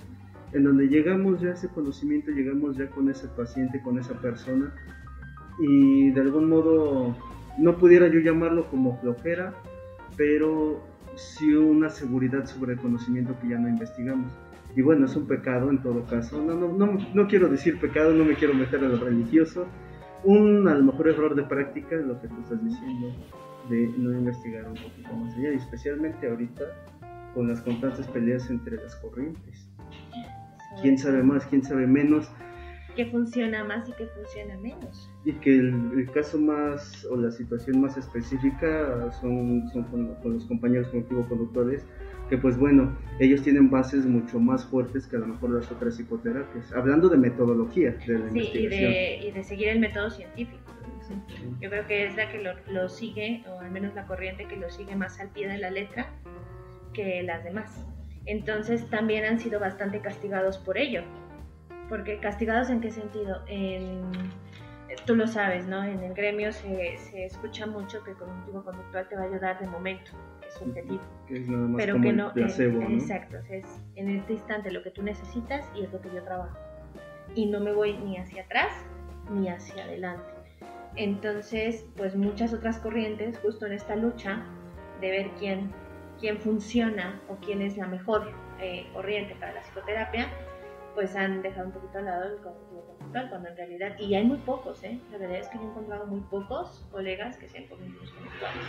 [0.53, 4.73] en donde llegamos ya a ese conocimiento, llegamos ya con ese paciente, con esa persona
[5.59, 7.15] y de algún modo
[7.57, 9.53] no pudiera yo llamarlo como flojera,
[10.15, 10.81] pero
[11.15, 14.31] sí una seguridad sobre el conocimiento que ya no investigamos.
[14.75, 16.41] Y bueno, es un pecado en todo caso.
[16.41, 19.67] No, no, no, no quiero decir pecado, no me quiero meter en lo religioso.
[20.23, 23.13] Un a lo mejor error de práctica, lo que tú estás diciendo,
[23.69, 26.63] de no investigar un poquito más allá, y especialmente ahorita
[27.33, 29.68] con las constantes peleas entre las corrientes.
[30.81, 32.31] ¿Quién sabe más, quién sabe menos?
[32.95, 35.09] ¿Qué funciona más y qué funciona menos?
[35.23, 40.89] Y que el, caso más o la situación más específica son, son con, los compañeros
[40.89, 41.85] conductores
[42.29, 45.95] que pues bueno, ellos tienen bases mucho más fuertes que a lo mejor las otras
[45.95, 50.59] psicoterapias, hablando de metodología de la sí, Y de, y de seguir el método científico.
[51.59, 54.69] Yo creo que es la que lo, sigue, o al menos la corriente que lo
[54.69, 56.07] sigue más al pie de la letra
[56.93, 57.83] que las demás.
[58.25, 61.03] Entonces también han sido bastante castigados por ello.
[61.87, 63.43] Porque castigados en qué sentido?
[65.05, 65.83] tú lo sabes, ¿no?
[65.83, 69.59] En el gremio se, se escucha mucho que el cognitivo conductual te va a ayudar
[69.59, 70.11] de momento,
[70.47, 71.01] es subjetivo.
[71.77, 76.01] pero que no, Exacto, es en este instante lo que tú necesitas y es lo
[76.01, 76.57] que yo trabajo.
[77.35, 78.71] Y no me voy ni hacia atrás
[79.31, 80.31] ni hacia adelante.
[80.95, 84.43] Entonces, pues muchas otras corrientes, justo en esta lucha
[85.01, 85.71] de ver quién,
[86.19, 90.27] quién funciona o quién es la mejor eh, corriente para la psicoterapia,
[90.95, 94.25] pues han dejado un poquito al lado el cognitivo conductual, cuando en realidad, y hay
[94.25, 94.99] muy pocos, ¿eh?
[95.11, 98.63] la verdad es que yo he encontrado muy pocos colegas que sean cognitivos conductuales.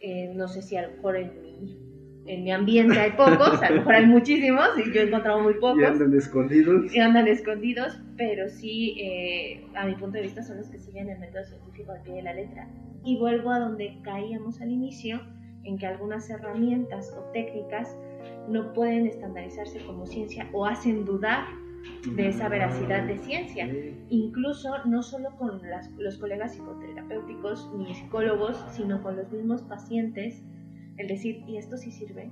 [0.00, 1.86] Eh, no sé si a lo mejor en mi
[2.28, 5.54] en mi ambiente hay pocos, a lo mejor hay muchísimos y yo he encontrado muy
[5.54, 5.80] pocos.
[5.80, 6.94] Y andan escondidos.
[6.94, 11.08] Y andan escondidos, pero sí, eh, a mi punto de vista, son los que siguen
[11.08, 12.68] el método científico al pie de la letra.
[13.04, 15.20] Y vuelvo a donde caíamos al inicio,
[15.66, 17.96] en que algunas herramientas o técnicas
[18.48, 21.46] no pueden estandarizarse como ciencia o hacen dudar
[22.14, 23.68] de esa veracidad de ciencia.
[24.08, 25.60] Incluso no solo con
[25.98, 30.42] los colegas psicoterapéuticos ni psicólogos, sino con los mismos pacientes
[30.98, 32.30] el decir, ¿y esto sí sirve?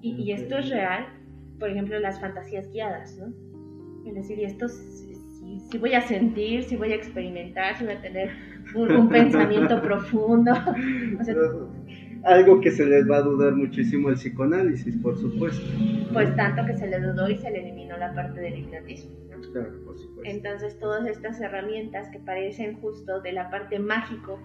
[0.00, 1.06] ¿Y, esto es real?
[1.58, 3.32] Por ejemplo, las fantasías guiadas, ¿no?
[4.06, 8.00] El decir, ¿y esto si, voy a sentir, si voy a experimentar, si voy a
[8.00, 8.30] tener
[8.74, 10.52] un, pensamiento profundo?
[12.24, 15.64] algo que se les va a dudar muchísimo el psicoanálisis, por supuesto.
[16.12, 19.10] Pues tanto que se le dudó y se le eliminó la parte del hipnotismo.
[19.52, 20.22] Claro, por supuesto.
[20.24, 24.38] Entonces todas estas herramientas que parecen justo de la parte mágico,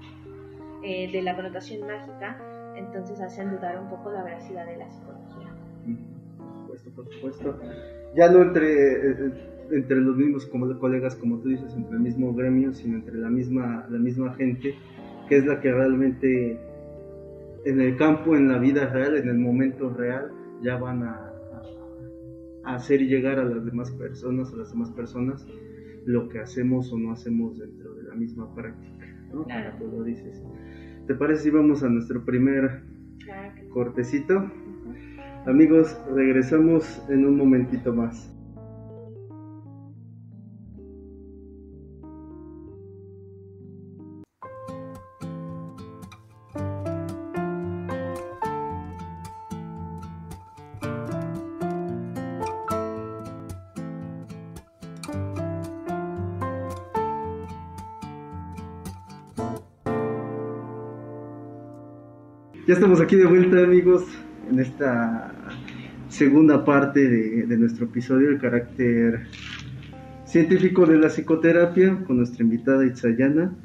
[0.84, 2.42] eh, de la connotación mágica,
[2.76, 5.54] entonces hacen dudar un poco la veracidad de la psicología.
[6.68, 7.60] Por supuesto, por supuesto.
[8.16, 9.32] Ya no entre, eh,
[9.72, 13.30] entre los mismos como colegas, como tú dices, entre el mismo gremio, sino entre la
[13.30, 14.76] misma, la misma gente,
[15.30, 16.60] que es la que realmente
[17.66, 21.34] en el campo, en la vida real, en el momento real, ya van a,
[22.64, 25.48] hacer llegar a las demás personas, a las demás personas,
[26.06, 29.46] lo que hacemos o no hacemos dentro de la misma práctica, ¿no?
[29.46, 29.78] Claro.
[29.80, 30.44] Tú lo dices.
[31.08, 32.82] ¿Te parece si vamos a nuestro primer
[33.70, 34.52] cortecito?
[35.46, 38.37] Amigos, regresamos en un momentito más.
[62.68, 64.04] Ya estamos aquí de vuelta, amigos,
[64.52, 65.32] en esta
[66.10, 69.26] segunda parte de, nuestro episodio, el carácter
[70.26, 73.56] científico de la psicoterapia, con nuestra invitada Itzayana.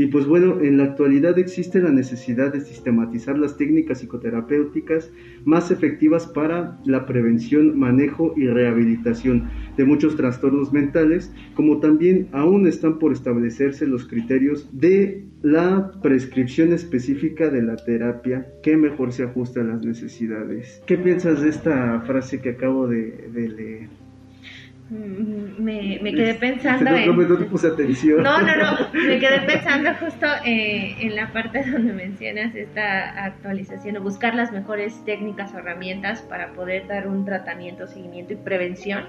[0.00, 5.12] Y pues bueno, en la actualidad existe la necesidad de sistematizar las técnicas psicoterapéuticas
[5.44, 12.66] más efectivas para la prevención, manejo y rehabilitación de muchos trastornos mentales, como también aún
[12.66, 19.24] están por establecerse los criterios de la prescripción específica de la terapia que mejor se
[19.24, 20.82] ajusta a las necesidades.
[20.86, 24.09] ¿Qué piensas de esta frase que acabo de, leer?
[24.90, 27.06] Mm, me, me quedé pensando no, en...
[27.06, 28.24] No, no te puse atención.
[28.24, 33.98] No, no, no, me quedé pensando justo eh, en la parte donde mencionas esta actualización
[33.98, 39.04] o buscar las mejores técnicas o herramientas para poder dar un tratamiento, seguimiento y prevención.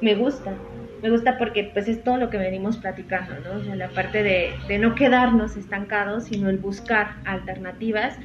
[0.00, 0.54] Me gusta,
[1.02, 3.58] me gusta porque pues es todo lo que venimos platicando, ¿no?
[3.58, 8.16] O sea, la parte de, de no quedarnos estancados, sino el buscar alternativas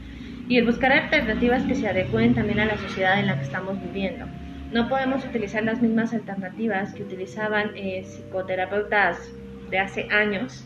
[0.47, 3.81] y el buscar alternativas que se adecuen también a la sociedad en la que estamos
[3.81, 4.27] viviendo
[4.71, 9.17] no podemos utilizar las mismas alternativas que utilizaban eh, psicoterapeutas
[9.69, 10.65] de hace años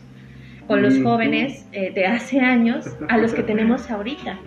[0.66, 4.38] con los jóvenes eh, de hace años a los que tenemos ahorita.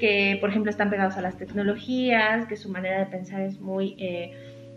[0.00, 3.94] Que, por ejemplo, están pegados a las tecnologías, que su manera de pensar es muy
[3.98, 4.32] eh,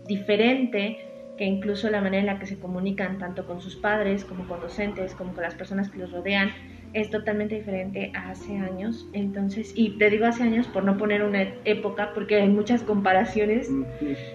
[0.06, 1.04] diferente,
[1.36, 4.60] que incluso la manera en la que se comunican tanto con sus padres como con
[4.60, 6.52] docentes, como con las personas que los rodean,
[6.92, 9.08] es totalmente diferente a hace años.
[9.12, 13.70] Entonces, y te digo hace años por no poner una época, porque hay muchas comparaciones.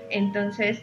[0.09, 0.81] Entonces,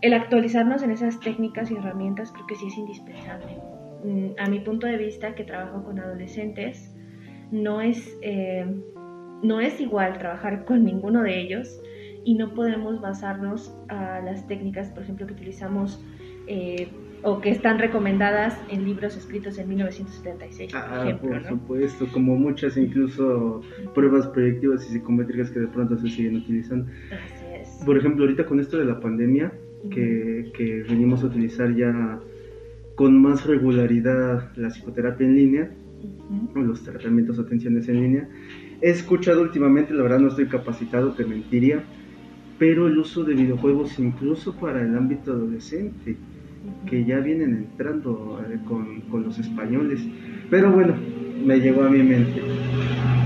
[0.00, 3.58] el actualizarnos en esas técnicas y herramientas creo que sí es indispensable.
[4.04, 6.94] Mm, a mi punto de vista, que trabajo con adolescentes,
[7.50, 8.64] no es, eh,
[9.42, 11.80] no es igual trabajar con ninguno de ellos
[12.24, 16.02] y no podemos basarnos a las técnicas, por ejemplo, que utilizamos.
[16.46, 16.88] Eh,
[17.22, 21.30] o que están recomendadas en libros escritos en 1976, por ah, ejemplo.
[21.30, 23.62] Por supuesto, como muchas incluso
[23.94, 26.90] pruebas proyectivas y psicométricas que de pronto se siguen utilizando.
[27.10, 27.84] Así es.
[27.84, 29.52] Por ejemplo, ahorita con esto de la pandemia,
[29.90, 32.20] que, que venimos a utilizar ya
[32.94, 35.70] con más regularidad la psicoterapia en línea,
[36.54, 38.28] los tratamientos o atenciones en línea,
[38.80, 41.82] he escuchado últimamente, la verdad no estoy capacitado, te mentiría,
[42.58, 46.16] pero el uso de videojuegos incluso para el ámbito adolescente
[46.88, 50.00] que ya vienen entrando eh, con, con, los españoles.
[50.50, 50.94] Pero bueno,
[51.44, 52.42] me llegó a mi mente.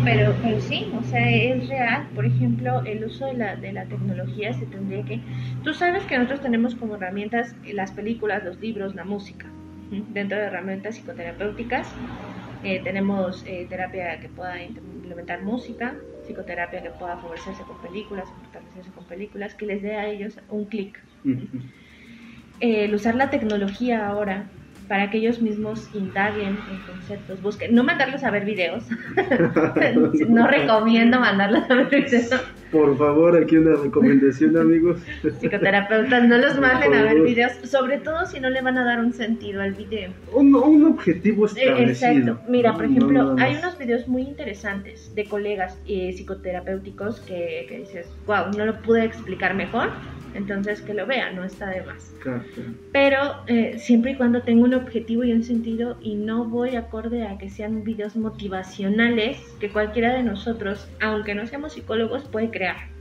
[0.05, 2.07] Pero, pero sí, o sea, es real.
[2.15, 5.21] Por ejemplo, el uso de la, de la tecnología se tendría que...
[5.63, 9.47] Tú sabes que nosotros tenemos como herramientas las películas, los libros, la música.
[10.13, 11.87] Dentro de herramientas psicoterapéuticas
[12.65, 15.95] eh, tenemos eh, terapia que pueda implementar música,
[16.27, 20.65] psicoterapia que pueda favorecerse con películas, fortalecerse con películas, que les dé a ellos un
[20.65, 20.99] clic
[22.61, 24.47] el usar la tecnología ahora
[24.89, 28.85] para que ellos mismos indaguen en conceptos, busquen, no mandarlos a ver videos,
[30.29, 32.31] no recomiendo mandarlos a ver videos.
[32.71, 35.01] Por favor, aquí una recomendación, amigos.
[35.41, 39.01] Psicoterapeutas, no los manden a ver videos, sobre todo si no le van a dar
[39.01, 40.13] un sentido al video.
[40.33, 42.33] Un, un objetivo establecido.
[42.33, 42.51] Exacto.
[42.51, 48.09] Mira, por ejemplo, hay unos videos muy interesantes de colegas eh, psicoterapéuticos que, que dices,
[48.27, 49.91] wow, no lo pude explicar mejor
[50.35, 52.13] entonces que lo vea, no está de más.
[52.93, 57.27] Pero eh, siempre y cuando tenga un objetivo y un sentido y no voy acorde
[57.27, 62.95] a que sean videos motivacionales que cualquiera de nosotros, aunque no seamos psicólogos, puede crear.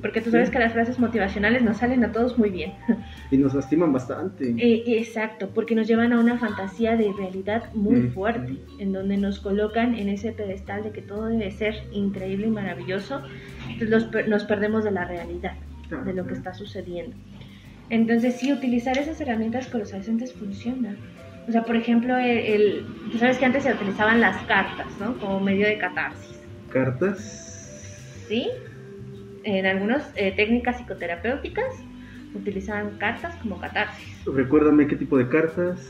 [0.00, 2.74] Porque tú sabes que las frases motivacionales nos salen a todos muy bien.
[3.32, 4.54] Y nos lastiman bastante.
[4.56, 9.40] Eh, exacto, porque nos llevan a una fantasía de realidad muy fuerte, en donde nos
[9.40, 13.22] colocan en ese pedestal de que todo debe ser increíble y maravilloso,
[13.80, 15.56] entonces nos perdemos de la realidad
[15.90, 17.16] de lo que está sucediendo.
[17.90, 20.96] Entonces, sí, utilizar esas herramientas con los adolescentes funciona.
[21.48, 25.16] O sea, por ejemplo, el, tú sabes que antes se utilizaban las cartas, ¿no?
[25.18, 26.40] Como medio de catarsis.
[26.70, 28.24] ¿Cartas?
[28.28, 28.48] Sí.
[29.44, 31.72] En algunas eh, técnicas psicoterapéuticas
[32.34, 34.24] utilizaban cartas como catarsis.
[34.26, 35.80] Recuérdame qué tipo de cartas.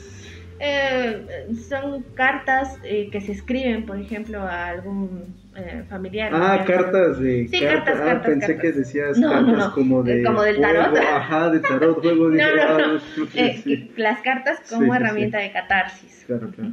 [0.58, 6.30] Eh, son cartas eh, que se escriben, por ejemplo, a algún eh, familiar.
[6.34, 7.48] Ah, cartas de.
[7.48, 10.22] Sí, cartas, ah, pensé que decías cartas como de.
[10.22, 10.96] Como del tarot.
[10.96, 12.42] ajá, de tarot, juego de.
[12.42, 13.00] no, no, no.
[13.34, 16.24] Eh, las cartas como herramienta de catarsis.
[16.26, 16.72] Claro, claro.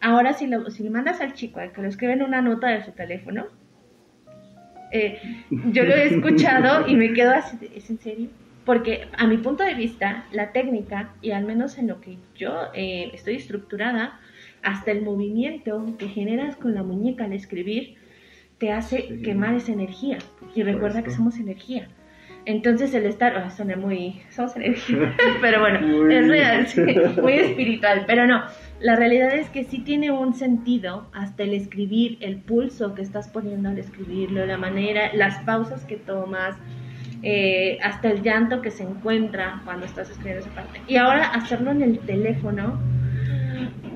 [0.00, 2.68] Ahora, si, lo, si le mandas al chico al que lo escribe en una nota
[2.68, 3.46] de su teléfono,
[5.50, 8.28] yo lo he escuchado y me quedo así, ¿es en serio?
[8.64, 12.68] Porque a mi punto de vista, la técnica, y al menos en lo que yo
[12.74, 14.20] eh, estoy estructurada,
[14.62, 17.96] hasta el movimiento que generas con la muñeca al escribir,
[18.58, 20.18] te hace quemar esa energía.
[20.54, 21.88] Y recuerda que somos energía.
[22.44, 26.66] Entonces el estar, oh, suena muy, somos energía, pero bueno, es real,
[27.22, 28.42] muy espiritual, pero no,
[28.80, 33.28] la realidad es que sí tiene un sentido hasta el escribir, el pulso que estás
[33.28, 36.56] poniendo al escribirlo, la manera, las pausas que tomas,
[37.22, 40.80] eh, hasta el llanto que se encuentra cuando estás escribiendo esa parte.
[40.88, 42.80] Y ahora hacerlo en el teléfono,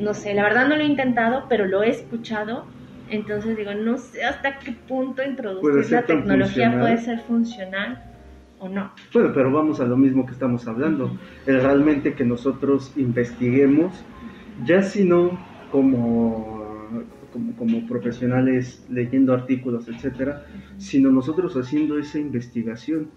[0.00, 2.64] no sé, la verdad no lo he intentado, pero lo he escuchado.
[3.08, 8.02] Entonces digo, no sé hasta qué punto introducir la tecnología puede ser funcional
[8.58, 8.92] o no.
[9.12, 11.16] Bueno, pero vamos a lo mismo que estamos hablando.
[11.46, 14.04] Es realmente que nosotros investiguemos,
[14.64, 15.38] ya si no
[15.70, 16.56] como
[17.56, 20.46] como, profesionales leyendo artículos, etcétera,
[20.78, 23.10] sino nosotros haciendo esa investigación.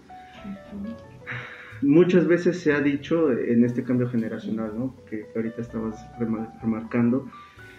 [1.82, 4.96] Muchas veces se ha dicho en este cambio generacional, ¿no?
[5.08, 7.26] que ahorita estabas remarcando,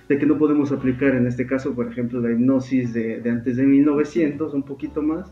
[0.10, 3.64] de que no podemos aplicar en este caso, por ejemplo, la hipnosis de, antes de
[3.64, 5.32] 1900, un poquito más,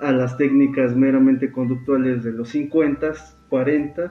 [0.00, 3.12] a las técnicas meramente conductuales de los 50,
[3.48, 4.10] 40,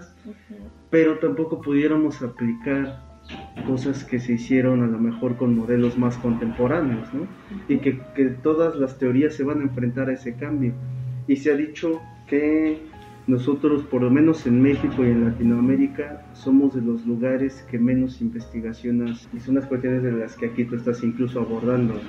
[0.90, 3.06] pero tampoco pudiéramos aplicar
[3.66, 7.28] cosas que se hicieron a lo mejor con modelos más contemporáneos, ¿no?
[7.68, 10.74] Y que, que todas las teorías se van a enfrentar a ese cambio.
[11.28, 12.80] Y se ha dicho que
[13.28, 18.22] nosotros, por lo menos en México y en Latinoamérica, somos de los lugares que menos
[18.22, 21.96] investigaciones y son las cuestiones de las que aquí tú estás incluso abordando.
[21.96, 22.00] ¿no?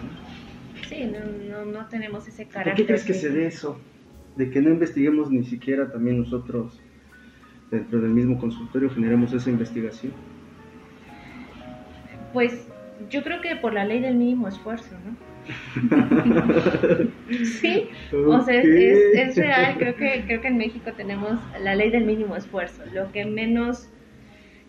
[0.88, 1.10] Sí,
[1.50, 2.72] no, no, tenemos ese carácter.
[2.72, 3.80] ¿Por qué crees que se dé eso?
[4.36, 6.80] De que no investiguemos ni siquiera también nosotros
[7.72, 10.12] dentro del mismo consultorio generemos esa investigación.
[12.32, 12.68] Pues
[13.10, 15.16] yo creo que por la ley del mínimo esfuerzo, ¿no?
[17.60, 19.76] Sí, o sea, es, real.
[19.78, 22.82] Creo que, creo que en México tenemos la ley del mínimo esfuerzo.
[22.92, 23.88] Lo que menos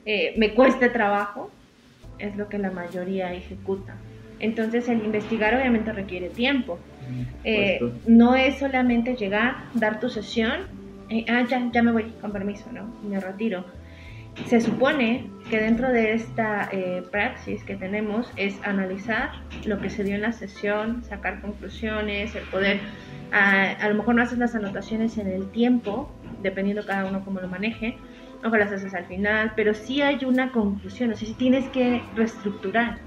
[0.05, 1.51] eh, me cueste trabajo
[2.17, 3.95] es lo que la mayoría ejecuta.
[4.39, 6.79] Entonces, el investigar obviamente requiere tiempo.
[7.43, 10.67] Eh, no es solamente llegar, dar tu sesión,
[11.09, 12.93] eh, ah, ya, ya me voy, con permiso, ¿no?
[13.09, 13.65] Me retiro
[14.45, 19.31] se supone que dentro de esta eh, praxis que tenemos es analizar
[19.65, 22.79] lo que se dio en la sesión, sacar conclusiones, el poder,
[23.31, 26.11] a, lo mejor no haces las anotaciones en el tiempo,
[26.41, 27.97] dependiendo cada uno cómo lo maneje,
[28.43, 32.01] o las haces al final, pero sí hay una conclusión, o sea, sí tienes que
[32.15, 32.97] reestructurar,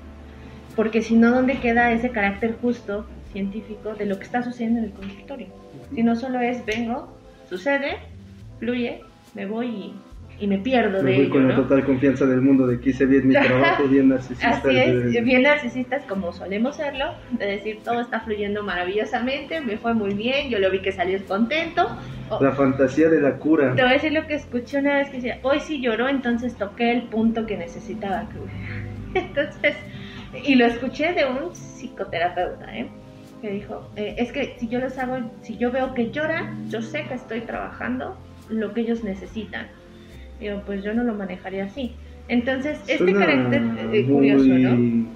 [0.76, 4.84] porque si no, ¿dónde queda ese carácter justo científico de lo que está sucediendo en
[4.86, 5.46] el consultorio?
[5.94, 7.16] Si no solo es vengo,
[7.48, 7.98] sucede,
[8.58, 9.02] fluye,
[9.34, 9.94] me voy y
[10.42, 13.28] y me pierdo de voy con la total confianza del mundo de que hice bien
[13.28, 14.48] mi trabajo, bien narcisista.
[14.48, 19.94] Así es, bien narcisistas como solemos serlo, de decir todo está fluyendo maravillosamente, me fue
[19.94, 21.96] muy bien, yo lo vi que salió contento.
[22.40, 23.76] La fantasía de la cura.
[23.76, 26.56] Te voy a decir lo que escuché una vez que decía, hoy sí lloró, entonces
[26.56, 29.76] toqué el punto que necesitaba que Entonces,
[30.44, 32.88] y lo escuché de un psicoterapeuta, ¿eh?
[33.40, 36.82] que dijo, eh, es que si yo los hago, si yo veo que llora, yo
[36.82, 38.16] sé que estoy trabajando
[38.48, 39.68] lo que ellos necesitan
[40.42, 41.94] Digo, pues yo no lo manejaría así.
[42.26, 43.62] Entonces, este carácter
[43.92, 45.06] eh, curioso, ¿no?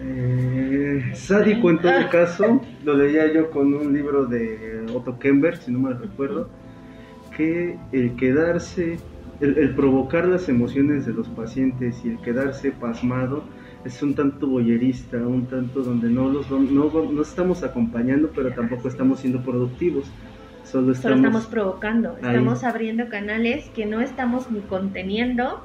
[0.00, 5.70] Eh, sádico en todo caso, lo leía yo con un libro de Otto Kemper, si
[5.70, 6.48] no me recuerdo,
[7.36, 8.96] que el quedarse,
[9.40, 13.44] el, provocar las emociones de los pacientes y el quedarse pasmado
[13.84, 18.88] es un tanto boyerista, un tanto donde no los no, no estamos acompañando, pero tampoco
[18.88, 20.10] estamos siendo productivos.
[20.74, 25.64] Solo estamos, provocando, estamos abriendo canales que no estamos ni conteniendo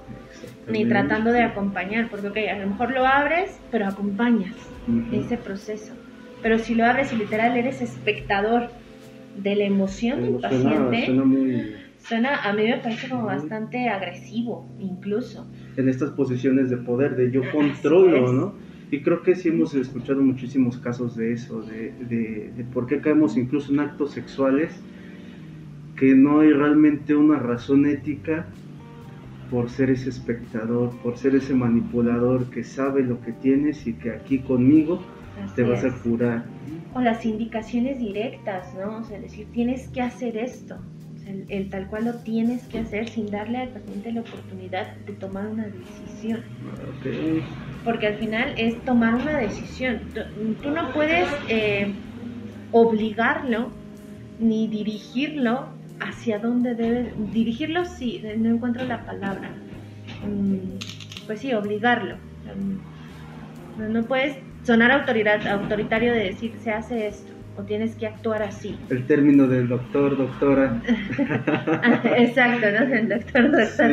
[0.72, 4.54] ni tratando de acompañar, porque okay, a lo mejor lo abres, pero acompañas
[5.12, 5.94] ese proceso.
[6.44, 8.70] Pero si lo abres y literal eres espectador
[9.36, 11.08] de la emoción del paciente,
[11.98, 15.48] suena, a mí me parece como bastante agresivo, incluso.
[15.76, 18.54] En estas posiciones de poder, de yo controlo, ¿no?
[18.92, 23.02] Y creo que sí hemos escuchado muchísimos casos de eso, de, de, de por qué
[23.02, 24.80] caemos incluso en actos sexuales
[26.00, 28.48] que no hay realmente una razón ética
[29.52, 34.12] por ser ese espectador, por ser ese manipulador que sabe lo que tienes y que
[34.12, 35.04] aquí conmigo
[35.56, 36.46] te vas a curar.
[36.94, 39.00] O las indicaciones directas, ¿no?
[39.00, 40.78] O sea, decir, tienes que hacer esto.
[41.50, 45.48] el, tal cual lo tienes que hacer sin darle al paciente la oportunidad de tomar
[45.48, 46.40] una decisión.
[47.84, 50.00] Porque al final es tomar una decisión.
[50.14, 51.92] Tú, no puedes eh,
[52.72, 53.72] obligarlo
[54.40, 59.50] ni dirigirlo hacia dónde debe dirigirlo, sí, no encuentro la palabra.
[60.26, 60.78] Mm,
[61.28, 62.16] pues sí, obligarlo.
[62.56, 68.42] Mm, no puedes sonar autoridad, autoritario de decir se hace esto o tienes que actuar
[68.42, 68.78] así.
[68.90, 70.82] El término del doctor, doctora.
[72.18, 72.94] Exacto, ¿no?
[72.94, 73.92] El doctor, doctor.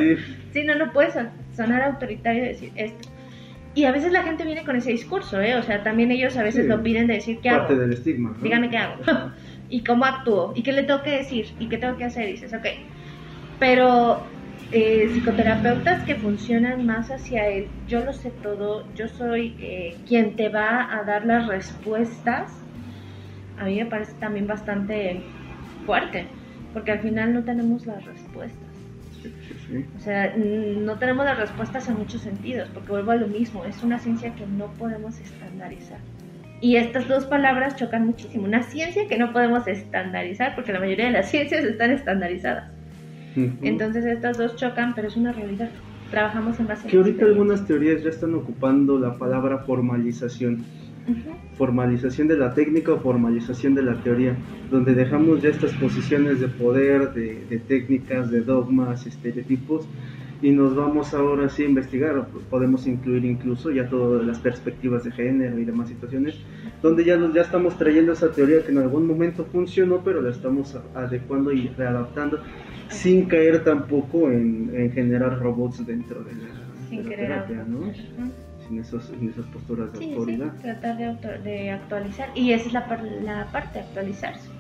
[0.53, 0.65] Sí.
[0.65, 1.15] no, no puedes
[1.55, 3.09] sonar autoritario de decir esto.
[3.75, 5.55] Y a veces la gente viene con ese discurso, ¿eh?
[5.57, 7.67] O sea, también ellos a veces lo piden de decir qué hago.
[7.67, 8.35] Parte del estigma.
[8.43, 9.03] Dígame qué hago
[9.69, 12.29] y cómo actúo y qué le tengo que decir y qué tengo que hacer.
[12.29, 12.67] Y dices, ok,
[13.59, 14.27] pero
[14.73, 20.37] eh, psicoterapeutas que funcionan más hacia el yo lo sé todo, yo soy eh, quien
[20.37, 22.53] te va a dar las respuestas,
[23.57, 25.23] a mí me parece también bastante
[25.85, 26.29] fuerte,
[26.73, 28.67] porque al final no tenemos las respuestas.
[29.97, 33.83] O sea, no tenemos las respuestas en muchos sentidos, porque vuelvo a lo mismo, es
[33.83, 36.01] una ciencia que no podemos estandarizar.
[36.61, 38.45] Y estas dos palabras chocan muchísimo.
[38.45, 42.71] Una ciencia que no podemos estandarizar porque la mayoría de las ciencias están estandarizadas.
[43.63, 45.69] Entonces estas dos chocan, pero es una realidad.
[46.11, 50.65] Trabajamos en base Que ahorita algunas teorías ya están ocupando la palabra formalización.
[51.57, 54.37] formalización de la técnica o formalización de la teoría,
[54.71, 59.87] donde dejamos ya estas posiciones de poder, de, técnicas, de dogmas, estereotipos,
[60.43, 65.13] y nos vamos ahora sí a investigar, podemos incluir incluso ya todas las perspectivas de
[65.13, 66.37] género y demás situaciones,
[66.83, 70.31] donde ya, nos, ya estamos trayendo esa teoría que en algún momento funcionó, pero la
[70.31, 72.39] estamos adecuando y readaptando,
[72.89, 77.91] sin caer tampoco en, generar robots dentro de la, terapia, ¿no?
[78.71, 80.53] en, esos, en esas posturas de autoridad.
[80.57, 82.29] Sí, tratar de, de, actualizar.
[82.35, 84.56] Y esa es la, la parte, actualizarse.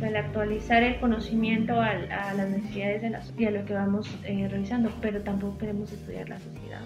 [0.00, 3.74] O sea, el actualizar el conocimiento a, a las necesidades de la sociedad, lo que
[3.74, 6.80] vamos eh, revisando, pero tampoco queremos estudiar la sociedad.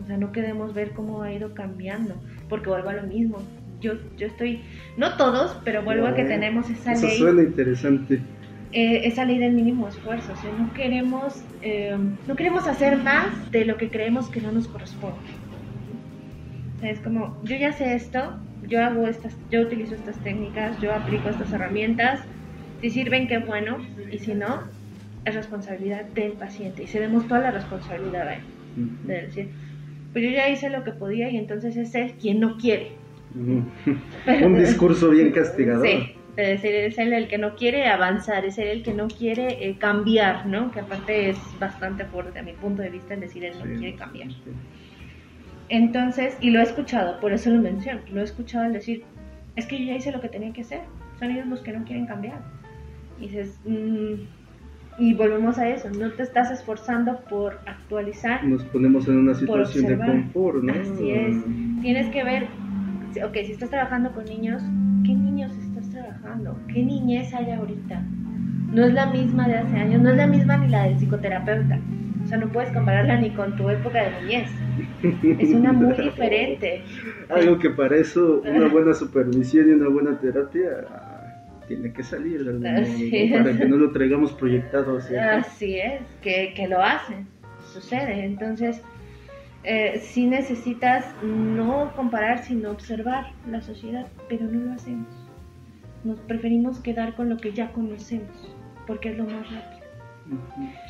[0.00, 2.14] O sea, no queremos ver cómo ha ido cambiando,
[2.48, 3.38] porque vuelvo a lo mismo.
[3.80, 4.62] Yo, yo estoy,
[4.96, 7.04] no todos, pero vuelvo a que tenemos esa ley.
[7.04, 8.20] Eso suena interesante
[8.70, 10.34] eh, esa ley del mínimo esfuerzo.
[10.34, 14.52] O sea, no queremos, eh, no queremos hacer más de lo que creemos que no
[14.52, 15.18] nos corresponde.
[16.82, 18.38] es como, yo ya sé esto,
[18.68, 22.20] yo hago estas, yo utilizo estas técnicas, yo aplico estas herramientas.
[22.80, 23.78] Si sirven, qué bueno,
[24.10, 24.62] y si no,
[25.24, 26.84] es responsabilidad del paciente.
[26.84, 28.40] Y cedemos toda la responsabilidad ahí.
[29.04, 29.48] De decir,
[30.12, 32.92] pues yo ya hice lo que podía y entonces es él quien no quiere.
[33.34, 35.86] Un discurso bien castigador.
[35.86, 39.08] Sí, es decir, es él el que no quiere avanzar, es él el que no
[39.08, 40.70] quiere eh, cambiar, ¿no?
[40.70, 43.96] Que aparte es bastante fuerte a mi punto de vista en decir él no quiere
[43.96, 44.28] cambiar.
[45.68, 49.04] Entonces, y lo he escuchado, por eso lo menciono, lo he escuchado al decir,
[49.56, 50.80] es que yo ya hice lo que tenía que hacer,
[51.18, 52.40] son ellos los que no quieren cambiar.
[53.18, 58.44] Y dices, mm", y volvemos a eso, no te estás esforzando por actualizar.
[58.44, 60.72] Nos ponemos en una situación de confort, ¿no?
[60.72, 61.36] Así es,
[61.82, 62.46] tienes que ver,
[63.24, 64.62] ok, si estás trabajando con niños,
[65.04, 65.52] ¿qué niños
[66.72, 68.02] ¿Qué niñez hay ahorita?
[68.72, 71.80] No es la misma de hace años, no es la misma ni la del psicoterapeuta.
[72.28, 74.50] O sea, no puedes compararla ni con tu época de niñez.
[75.40, 76.82] Es una muy diferente.
[77.30, 82.44] Algo que para eso una buena supervisión y una buena terapia ah, tiene que salir
[82.44, 87.26] de algún para que no lo traigamos proyectado Así es, que, que lo hacen,
[87.72, 88.26] sucede.
[88.26, 88.82] Entonces,
[89.64, 95.28] eh, sí necesitas no comparar, sino observar la sociedad, pero no lo hacemos
[96.04, 98.54] nos preferimos quedar con lo que ya conocemos,
[98.86, 99.77] porque es lo más rápido.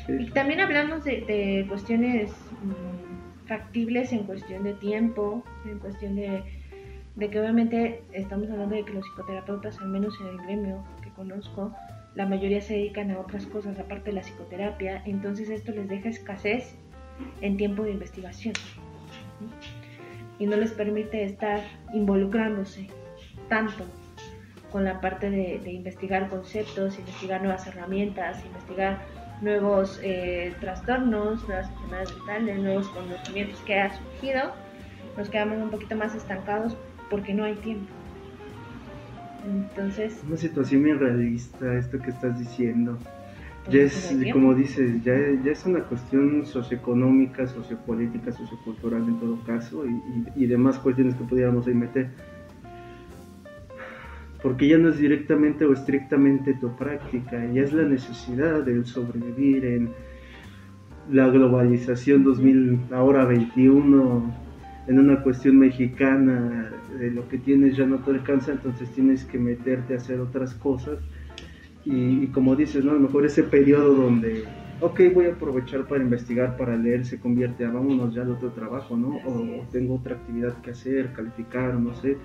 [0.07, 6.43] Y también hablamos de, cuestiones mm, factibles en cuestión de tiempo, en cuestión de,
[7.15, 11.09] de, que obviamente estamos hablando de que los psicoterapeutas, al menos en el gremio que
[11.11, 11.73] conozco,
[12.15, 16.09] la mayoría se dedican a otras cosas aparte de la psicoterapia, entonces esto les deja
[16.09, 16.75] escasez
[17.41, 18.53] en tiempo de investigación
[20.39, 21.61] y no les permite estar
[21.93, 22.87] involucrándose
[23.49, 23.85] tanto
[24.71, 28.99] con la parte de, investigar conceptos, investigar nuevas herramientas, investigar
[29.41, 34.53] nuevos eh, trastornos, nuevas enfermedades mentales, nuevos conocimientos que ha surgido,
[35.17, 36.77] nos quedamos un poquito más estancados
[37.09, 37.87] porque no hay tiempo.
[39.45, 40.21] Entonces...
[40.27, 42.97] Una situación muy realista esto que estás diciendo.
[43.69, 45.13] Ya es, como dices, ya,
[45.43, 51.23] ya, es una cuestión socioeconómica, sociopolítica, sociocultural en todo caso y, y demás cuestiones que
[51.25, 52.09] pudiéramos ahí meter
[54.41, 59.65] porque ya no es directamente o estrictamente tu práctica, ya es la necesidad de sobrevivir
[59.65, 59.89] en
[61.11, 64.33] la globalización 2000, ahora 21,
[64.87, 69.37] en una cuestión mexicana, de lo que tienes ya no te alcanza, entonces tienes que
[69.37, 70.99] meterte a hacer otras cosas.
[71.85, 72.91] Y, como dices, ¿no?
[72.91, 74.43] a lo mejor ese periodo donde,
[74.79, 78.49] ok, voy a aprovechar para investigar, para leer, se convierte a vámonos ya al otro
[78.49, 79.17] trabajo, ¿no?
[79.25, 82.17] O, o tengo otra actividad que hacer, calificar, no sé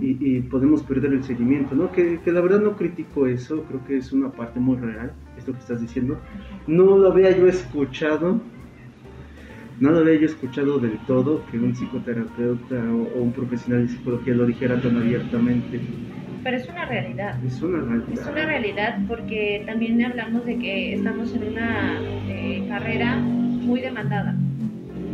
[0.00, 1.92] y, podemos perder el seguimiento, ¿no?
[1.92, 5.52] Que, que, la verdad no critico eso, creo que es una parte muy real, esto
[5.52, 6.18] que estás diciendo.
[6.66, 8.40] No lo había yo escuchado,
[9.80, 14.34] no lo había yo escuchado del todo, que un psicoterapeuta o, un profesional de psicología
[14.34, 15.80] lo dijera tan abiertamente.
[16.42, 17.44] Pero es una realidad.
[17.44, 18.12] Es una realidad.
[18.12, 21.98] Es una realidad porque también hablamos de que estamos en una
[22.28, 24.34] eh, carrera muy demandada,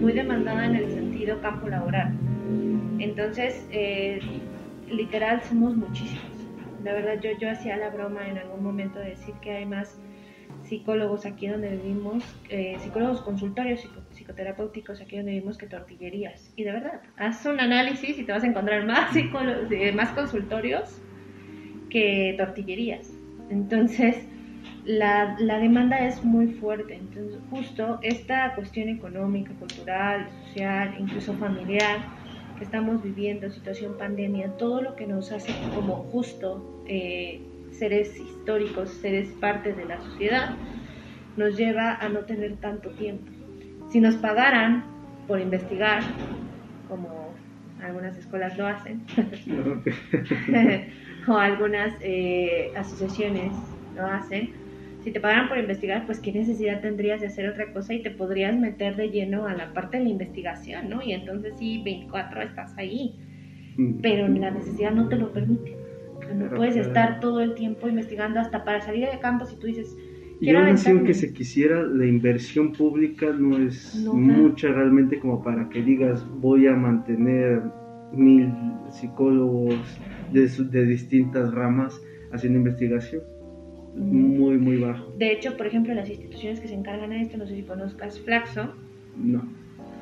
[0.00, 2.12] muy demandada en el sentido campo laboral.
[2.98, 4.20] Entonces, eh,
[4.89, 6.24] literal somos muchísimos.
[6.84, 9.99] La verdad, yo, yo hacía la broma en algún momento de decir que hay más
[10.62, 16.53] psicólogos aquí donde vivimos, eh, psicólogos consultorios psicoterapéuticos aquí donde vivimos que tortillerías.
[16.57, 20.11] Y de verdad, haz un análisis y te vas a encontrar más, psicólogos, eh, más
[20.11, 21.01] consultorios
[21.91, 23.12] que tortillerías.
[23.51, 24.26] Entonces,
[24.84, 26.95] la, la, demanda es muy fuerte.
[26.95, 31.99] Entonces, justo esta cuestión económica, cultural, social, incluso familiar,
[32.57, 37.40] que estamos viviendo, situación pandemia, todo lo que nos hace como justo eh,
[37.70, 40.57] seres históricos, seres parte de la sociedad,
[41.36, 43.30] nos lleva a no tener tanto tiempo.
[43.90, 44.84] Si nos pagaran
[45.26, 46.02] por investigar,
[46.88, 47.34] como
[47.82, 49.02] algunas escuelas lo hacen,
[51.28, 53.52] o algunas eh, asociaciones
[53.94, 54.65] lo hacen.
[55.07, 58.11] Si te pagaran por investigar, pues qué necesidad tendrías de hacer otra cosa y te
[58.11, 61.00] podrías meter de lleno a la parte de la investigación, ¿no?
[61.00, 63.14] Y entonces sí, 24 estás ahí,
[63.76, 64.00] mm.
[64.02, 65.76] pero la necesidad no te lo permite.
[66.34, 69.96] No puedes estar todo el tiempo investigando hasta para salir de campo si tú dices,
[70.40, 75.68] y aún así, aunque se quisiera, la inversión pública no es mucha realmente como para
[75.68, 77.62] que digas voy a mantener
[78.12, 78.52] mil
[78.90, 79.78] psicólogos
[80.32, 82.02] de, de distintas ramas
[82.32, 83.36] haciendo investigación.
[83.97, 85.12] Muy, muy bajo.
[85.16, 88.20] De hecho, por ejemplo, las instituciones que se encargan de esto, no sé si conozcas
[88.20, 88.74] Flaxo.
[89.16, 89.42] No.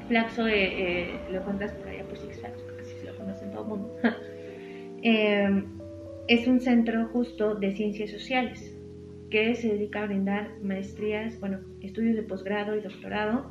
[0.09, 3.51] Flaxo, eh, eh, lo cuentas por allá por Six Flags, porque así se lo conocen
[3.53, 3.97] todo el mundo.
[5.03, 5.64] eh,
[6.26, 8.74] es un centro justo de ciencias sociales
[9.30, 13.47] que se dedica a brindar maestrías, bueno, estudios de posgrado y doctorado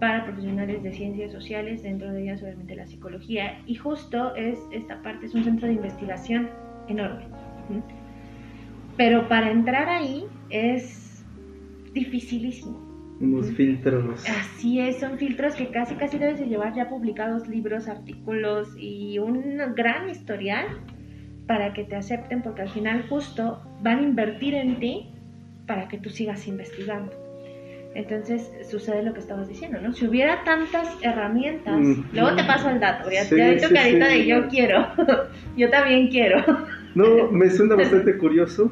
[0.00, 3.62] para profesionales de ciencias sociales, dentro de ellas obviamente la psicología.
[3.66, 6.48] Y justo es esta parte, es un centro de investigación
[6.88, 7.26] enorme.
[8.96, 11.24] Pero para entrar ahí es
[11.92, 12.84] dificilísimo.
[13.20, 14.28] Unos filtros.
[14.28, 19.18] Así es, son filtros que casi casi debes de llevar ya publicados libros, artículos y
[19.18, 20.66] un gran historial
[21.46, 25.10] para que te acepten, porque al final justo van a invertir en ti
[25.66, 27.12] para que tú sigas investigando.
[27.94, 29.92] Entonces sucede lo que estabas diciendo, ¿no?
[29.92, 31.80] Si hubiera tantas herramientas,
[32.12, 34.88] luego te paso el dato, ya te he dicho carita de yo quiero,
[35.56, 36.44] yo también quiero.
[36.94, 38.70] No, me suena bastante curioso,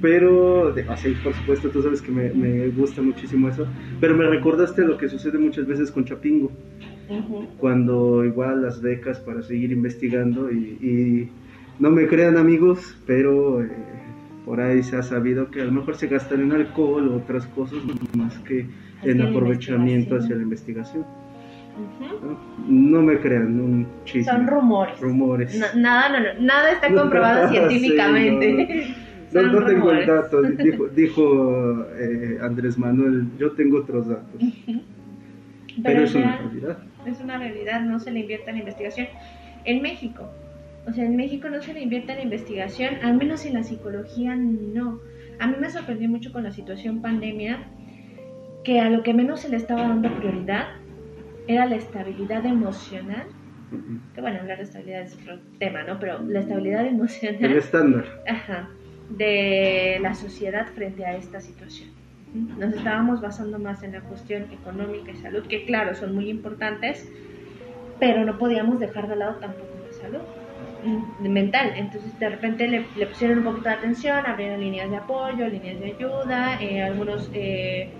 [0.00, 3.66] pero, así, por supuesto, tú sabes que me, me, gusta muchísimo eso,
[4.00, 6.50] pero me recordaste lo que sucede muchas veces con Chapingo,
[7.58, 11.28] cuando igual las becas para seguir investigando y
[11.78, 13.68] no me crean amigos, pero eh,
[14.44, 17.46] por ahí se ha sabido que a lo mejor se gastan en alcohol o otras
[17.46, 17.78] cosas
[18.16, 18.66] más que
[19.02, 21.04] en aprovechamiento hacia la investigación.
[22.68, 23.02] ¿No?
[23.02, 24.30] me crean, un chiste.
[24.30, 25.00] Son rumores.
[25.00, 25.74] Rumores.
[25.74, 28.94] nada, nada está comprobado científicamente.
[29.32, 30.42] no, tengo el dato,
[30.94, 34.42] dijo, eh, Andrés Manuel, yo tengo otros datos.
[35.82, 36.78] Pero, es una realidad.
[37.06, 39.06] Es una realidad, no se le invierte en investigación.
[39.64, 40.28] En México,
[40.86, 44.34] o sea, en México no se le invierte en investigación, al menos en la psicología
[44.36, 45.00] no.
[45.38, 47.68] A mí me sorprendió mucho con la situación pandemia
[48.64, 50.66] que a lo que menos se le estaba dando prioridad
[51.48, 53.26] era la estabilidad emocional.
[54.14, 55.98] Que bueno, hablar de estabilidad es otro tema, ¿no?
[55.98, 57.44] Pero la estabilidad emocional.
[57.44, 58.04] El estándar.
[58.28, 58.68] Ajá.
[59.10, 61.90] De la sociedad frente a esta situación.
[62.58, 67.10] Nos estábamos basando más en la cuestión económica y salud, que claro, son muy importantes,
[67.98, 70.20] pero no podíamos dejar de lado tampoco la salud
[71.20, 71.72] mental.
[71.76, 75.86] Entonces de repente le, pusieron un poquito de atención, abrieron líneas de apoyo, líneas de
[75.86, 77.90] ayuda, eh, algunos eh,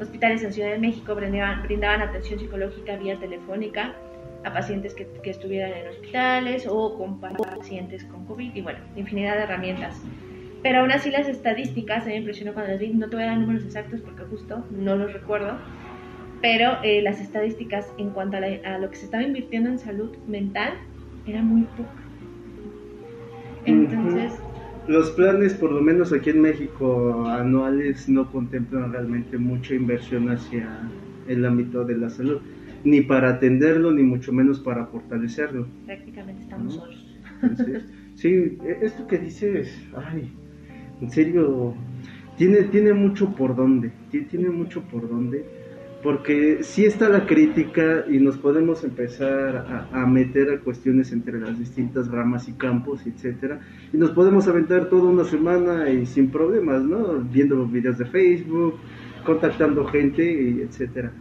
[0.00, 3.94] hospitales en Ciudad de México brindaban, brindaban, atención psicológica vía telefónica
[4.44, 9.36] a pacientes que, que, estuvieran en hospitales o con pacientes con COVID y bueno, infinidad
[9.36, 10.00] de herramientas.
[10.62, 13.24] Pero aún así las estadísticas, a mí me impresionó cuando las vi, no te voy
[13.24, 15.58] a dar números exactos porque justo no los recuerdo,
[16.40, 20.16] pero eh, las estadísticas en cuanto a, a, lo que se estaba invirtiendo en salud
[20.26, 20.74] mental
[21.26, 21.90] era muy poco.
[23.64, 24.32] Entonces...
[24.88, 30.68] Los planes, por lo menos aquí en México, anuales no contemplan realmente mucha inversión hacia
[31.26, 32.38] el ámbito de la salud,
[32.84, 35.66] ni para atenderlo, ni mucho menos para fortalecerlo.
[35.86, 37.04] Prácticamente estamos solos.
[38.14, 40.30] sí, e, esto que dices, ay,
[41.00, 41.74] en serio,
[42.36, 45.55] tiene, tiene mucho por dónde, tiene mucho por dónde
[46.02, 51.58] porque sí está la crítica y nos podemos empezar a, meter a cuestiones entre las
[51.58, 53.60] distintas ramas y campos, etcétera,
[53.92, 57.18] y nos podemos aventar toda una semana y sin problemas, ¿no?
[57.20, 58.74] Viendo videos de Facebook,
[59.24, 61.12] contactando gente, etcétera.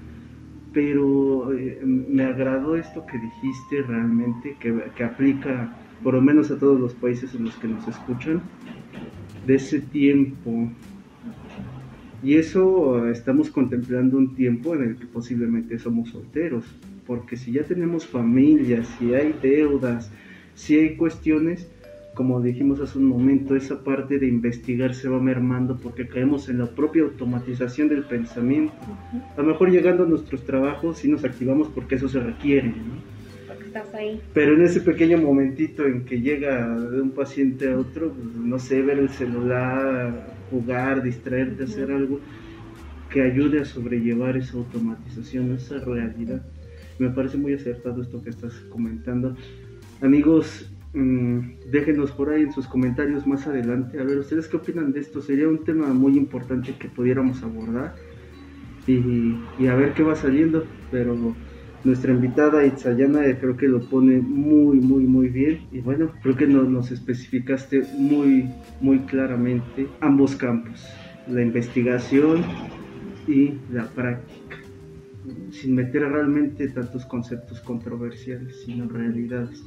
[0.74, 5.74] Pero eh, me agradó esto que dijiste realmente, que, que aplica
[6.04, 8.42] por lo menos a todos los países en los que nos escuchan,
[9.48, 10.70] de ese tiempo
[12.26, 16.66] y eso estamos contemplando un tiempo en el que posiblemente somos solteros,
[17.06, 20.10] porque si ya tenemos familia, si hay deudas,
[20.56, 21.70] si hay cuestiones,
[22.16, 26.58] como dijimos hace un momento, esa parte de investigar se va mermando porque caemos en
[26.58, 28.74] la propia automatización del pensamiento.
[29.38, 32.74] A lo mejor llegando a nuestros trabajos sí nos activamos porque eso se requiere,
[33.48, 34.20] Porque estás ahí.
[34.34, 38.58] Pero en ese pequeño momentito en que llega de un paciente a otro, pues, no
[38.58, 42.22] sé, ver el celular, jugar, distraerte, hacer algo
[43.10, 46.42] que ayude a sobrellevar esa automatización, esa realidad.
[46.98, 49.36] Me parece muy acertado esto que estás comentando.
[50.02, 51.40] Amigos, mm,
[51.72, 54.00] déjenos por ahí en sus comentarios más adelante.
[54.00, 55.22] A ver, ¿ustedes qué opinan de esto?
[55.22, 57.96] Sería un tema muy importante que pudiéramos abordar
[58.88, 60.66] y, y a ver qué va saliendo.
[60.90, 61.36] Pero
[61.86, 65.62] nuestra invitada Itzayana creo que lo pone muy, muy, muy bien.
[65.72, 68.50] Y bueno, creo que nos, nos especificaste muy,
[68.82, 70.84] muy claramente ambos campos,
[71.28, 72.44] la investigación
[73.28, 74.58] y la práctica,
[75.52, 79.64] sin meter realmente tantos conceptos controversiales, sino realidades.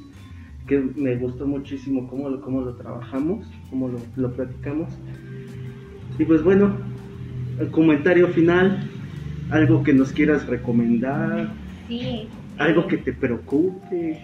[0.67, 4.89] Que me gustó muchísimo cómo lo, cómo lo trabajamos, cómo lo, lo platicamos.
[6.19, 6.75] Y pues bueno,
[7.59, 8.87] el comentario final,
[9.49, 11.51] algo que nos quieras recomendar,
[11.89, 12.29] Sí.
[12.59, 14.21] algo que te preocupe.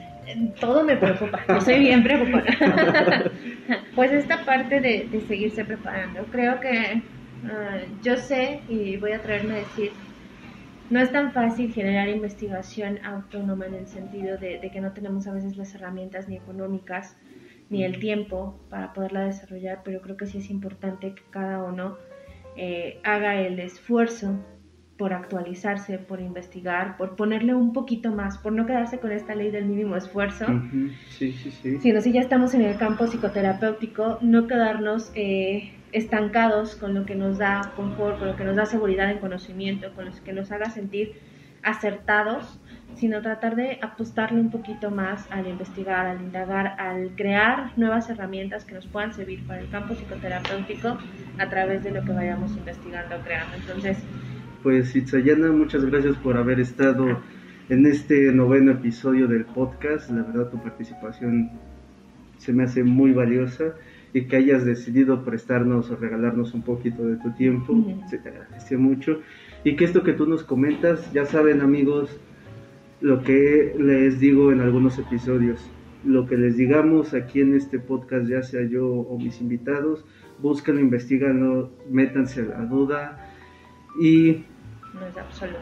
[0.59, 2.45] Todo me preocupa, yo soy bien preocupada.
[3.95, 7.01] pues esta parte de, de seguirse preparando, creo que
[7.45, 9.91] ah, yo sé y voy a traerme a decir,
[10.91, 15.27] no es tan fácil generar investigación autónoma en el sentido de, de que no tenemos
[15.27, 17.17] a veces las herramientas ni económicas
[17.69, 21.97] ni el tiempo para poderla desarrollar, pero creo que sí es importante que cada uno
[22.57, 24.39] eh, haga el esfuerzo
[24.97, 29.51] por actualizarse, por investigar, por ponerle un poquito más, por no quedarse con esta ley
[29.51, 30.45] del mínimo esfuerzo,
[31.09, 31.79] Sí, sí, sí.
[31.79, 37.15] sino si ya estamos en el campo psicoterapéutico, no quedarnos eh, estancados con lo que
[37.15, 40.51] nos da confort, con lo que nos da seguridad en conocimiento, con lo que nos
[40.51, 41.13] haga sentir
[41.61, 42.59] acertados,
[42.95, 48.63] sino tratar de apostarle un poquito más al investigar, al indagar, al crear nuevas herramientas
[48.63, 50.97] que nos puedan servir para el campo psicoterapéutico
[51.37, 53.55] a través de lo que vayamos investigando o creando.
[53.57, 53.97] Entonces,
[54.65, 57.19] Pues Itzayana, muchas gracias por haber estado
[57.69, 60.09] en este noveno episodio del podcast.
[60.09, 61.51] La verdad tu participación
[62.39, 63.75] se me hace muy valiosa
[64.11, 67.75] y que hayas decidido prestarnos o regalarnos un poquito de tu tiempo,
[68.09, 69.19] se te agradece mucho.
[69.63, 72.19] Y que esto que tú nos comentas, ya saben amigos,
[73.01, 75.61] lo que les digo en algunos episodios,
[76.03, 80.03] lo que les digamos aquí en este podcast, ya sea yo o mis invitados,
[80.41, 83.31] búsquenlo, investiganlo, métanse a la duda
[84.01, 84.43] y
[84.99, 85.59] no es absoluto.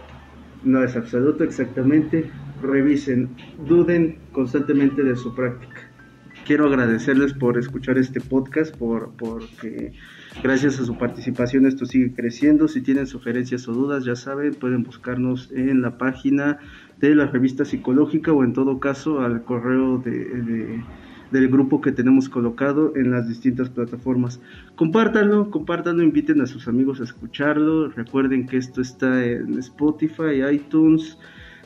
[0.64, 2.30] no es absoluto exactamente.
[2.62, 3.30] Revisen,
[3.68, 5.82] duden constantemente de su práctica.
[6.46, 9.94] Quiero agradecerles por escuchar este podcast, por porque
[10.42, 12.68] gracias a su participación esto sigue creciendo.
[12.68, 16.60] Si tienen sugerencias o dudas, ya saben, pueden buscarnos en la página
[17.00, 20.84] de la revista psicológica o en todo caso al correo de, de-
[21.34, 24.40] del grupo que tenemos colocado en las distintas plataformas.
[24.76, 27.90] Compártanlo, compártanlo, inviten a sus amigos a escucharlo.
[27.90, 31.18] Recuerden que esto está en Spotify, iTunes,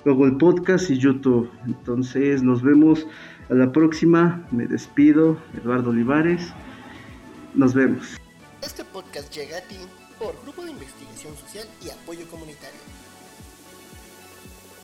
[0.06, 1.52] el podcast y YouTube.
[1.66, 3.06] Entonces nos vemos
[3.50, 4.48] a la próxima.
[4.52, 6.54] Me despido, Eduardo Olivares.
[7.54, 8.18] Nos vemos.
[8.62, 9.76] Este podcast llega a ti
[10.18, 12.97] por Grupo de Investigación Social y Apoyo Comunitario.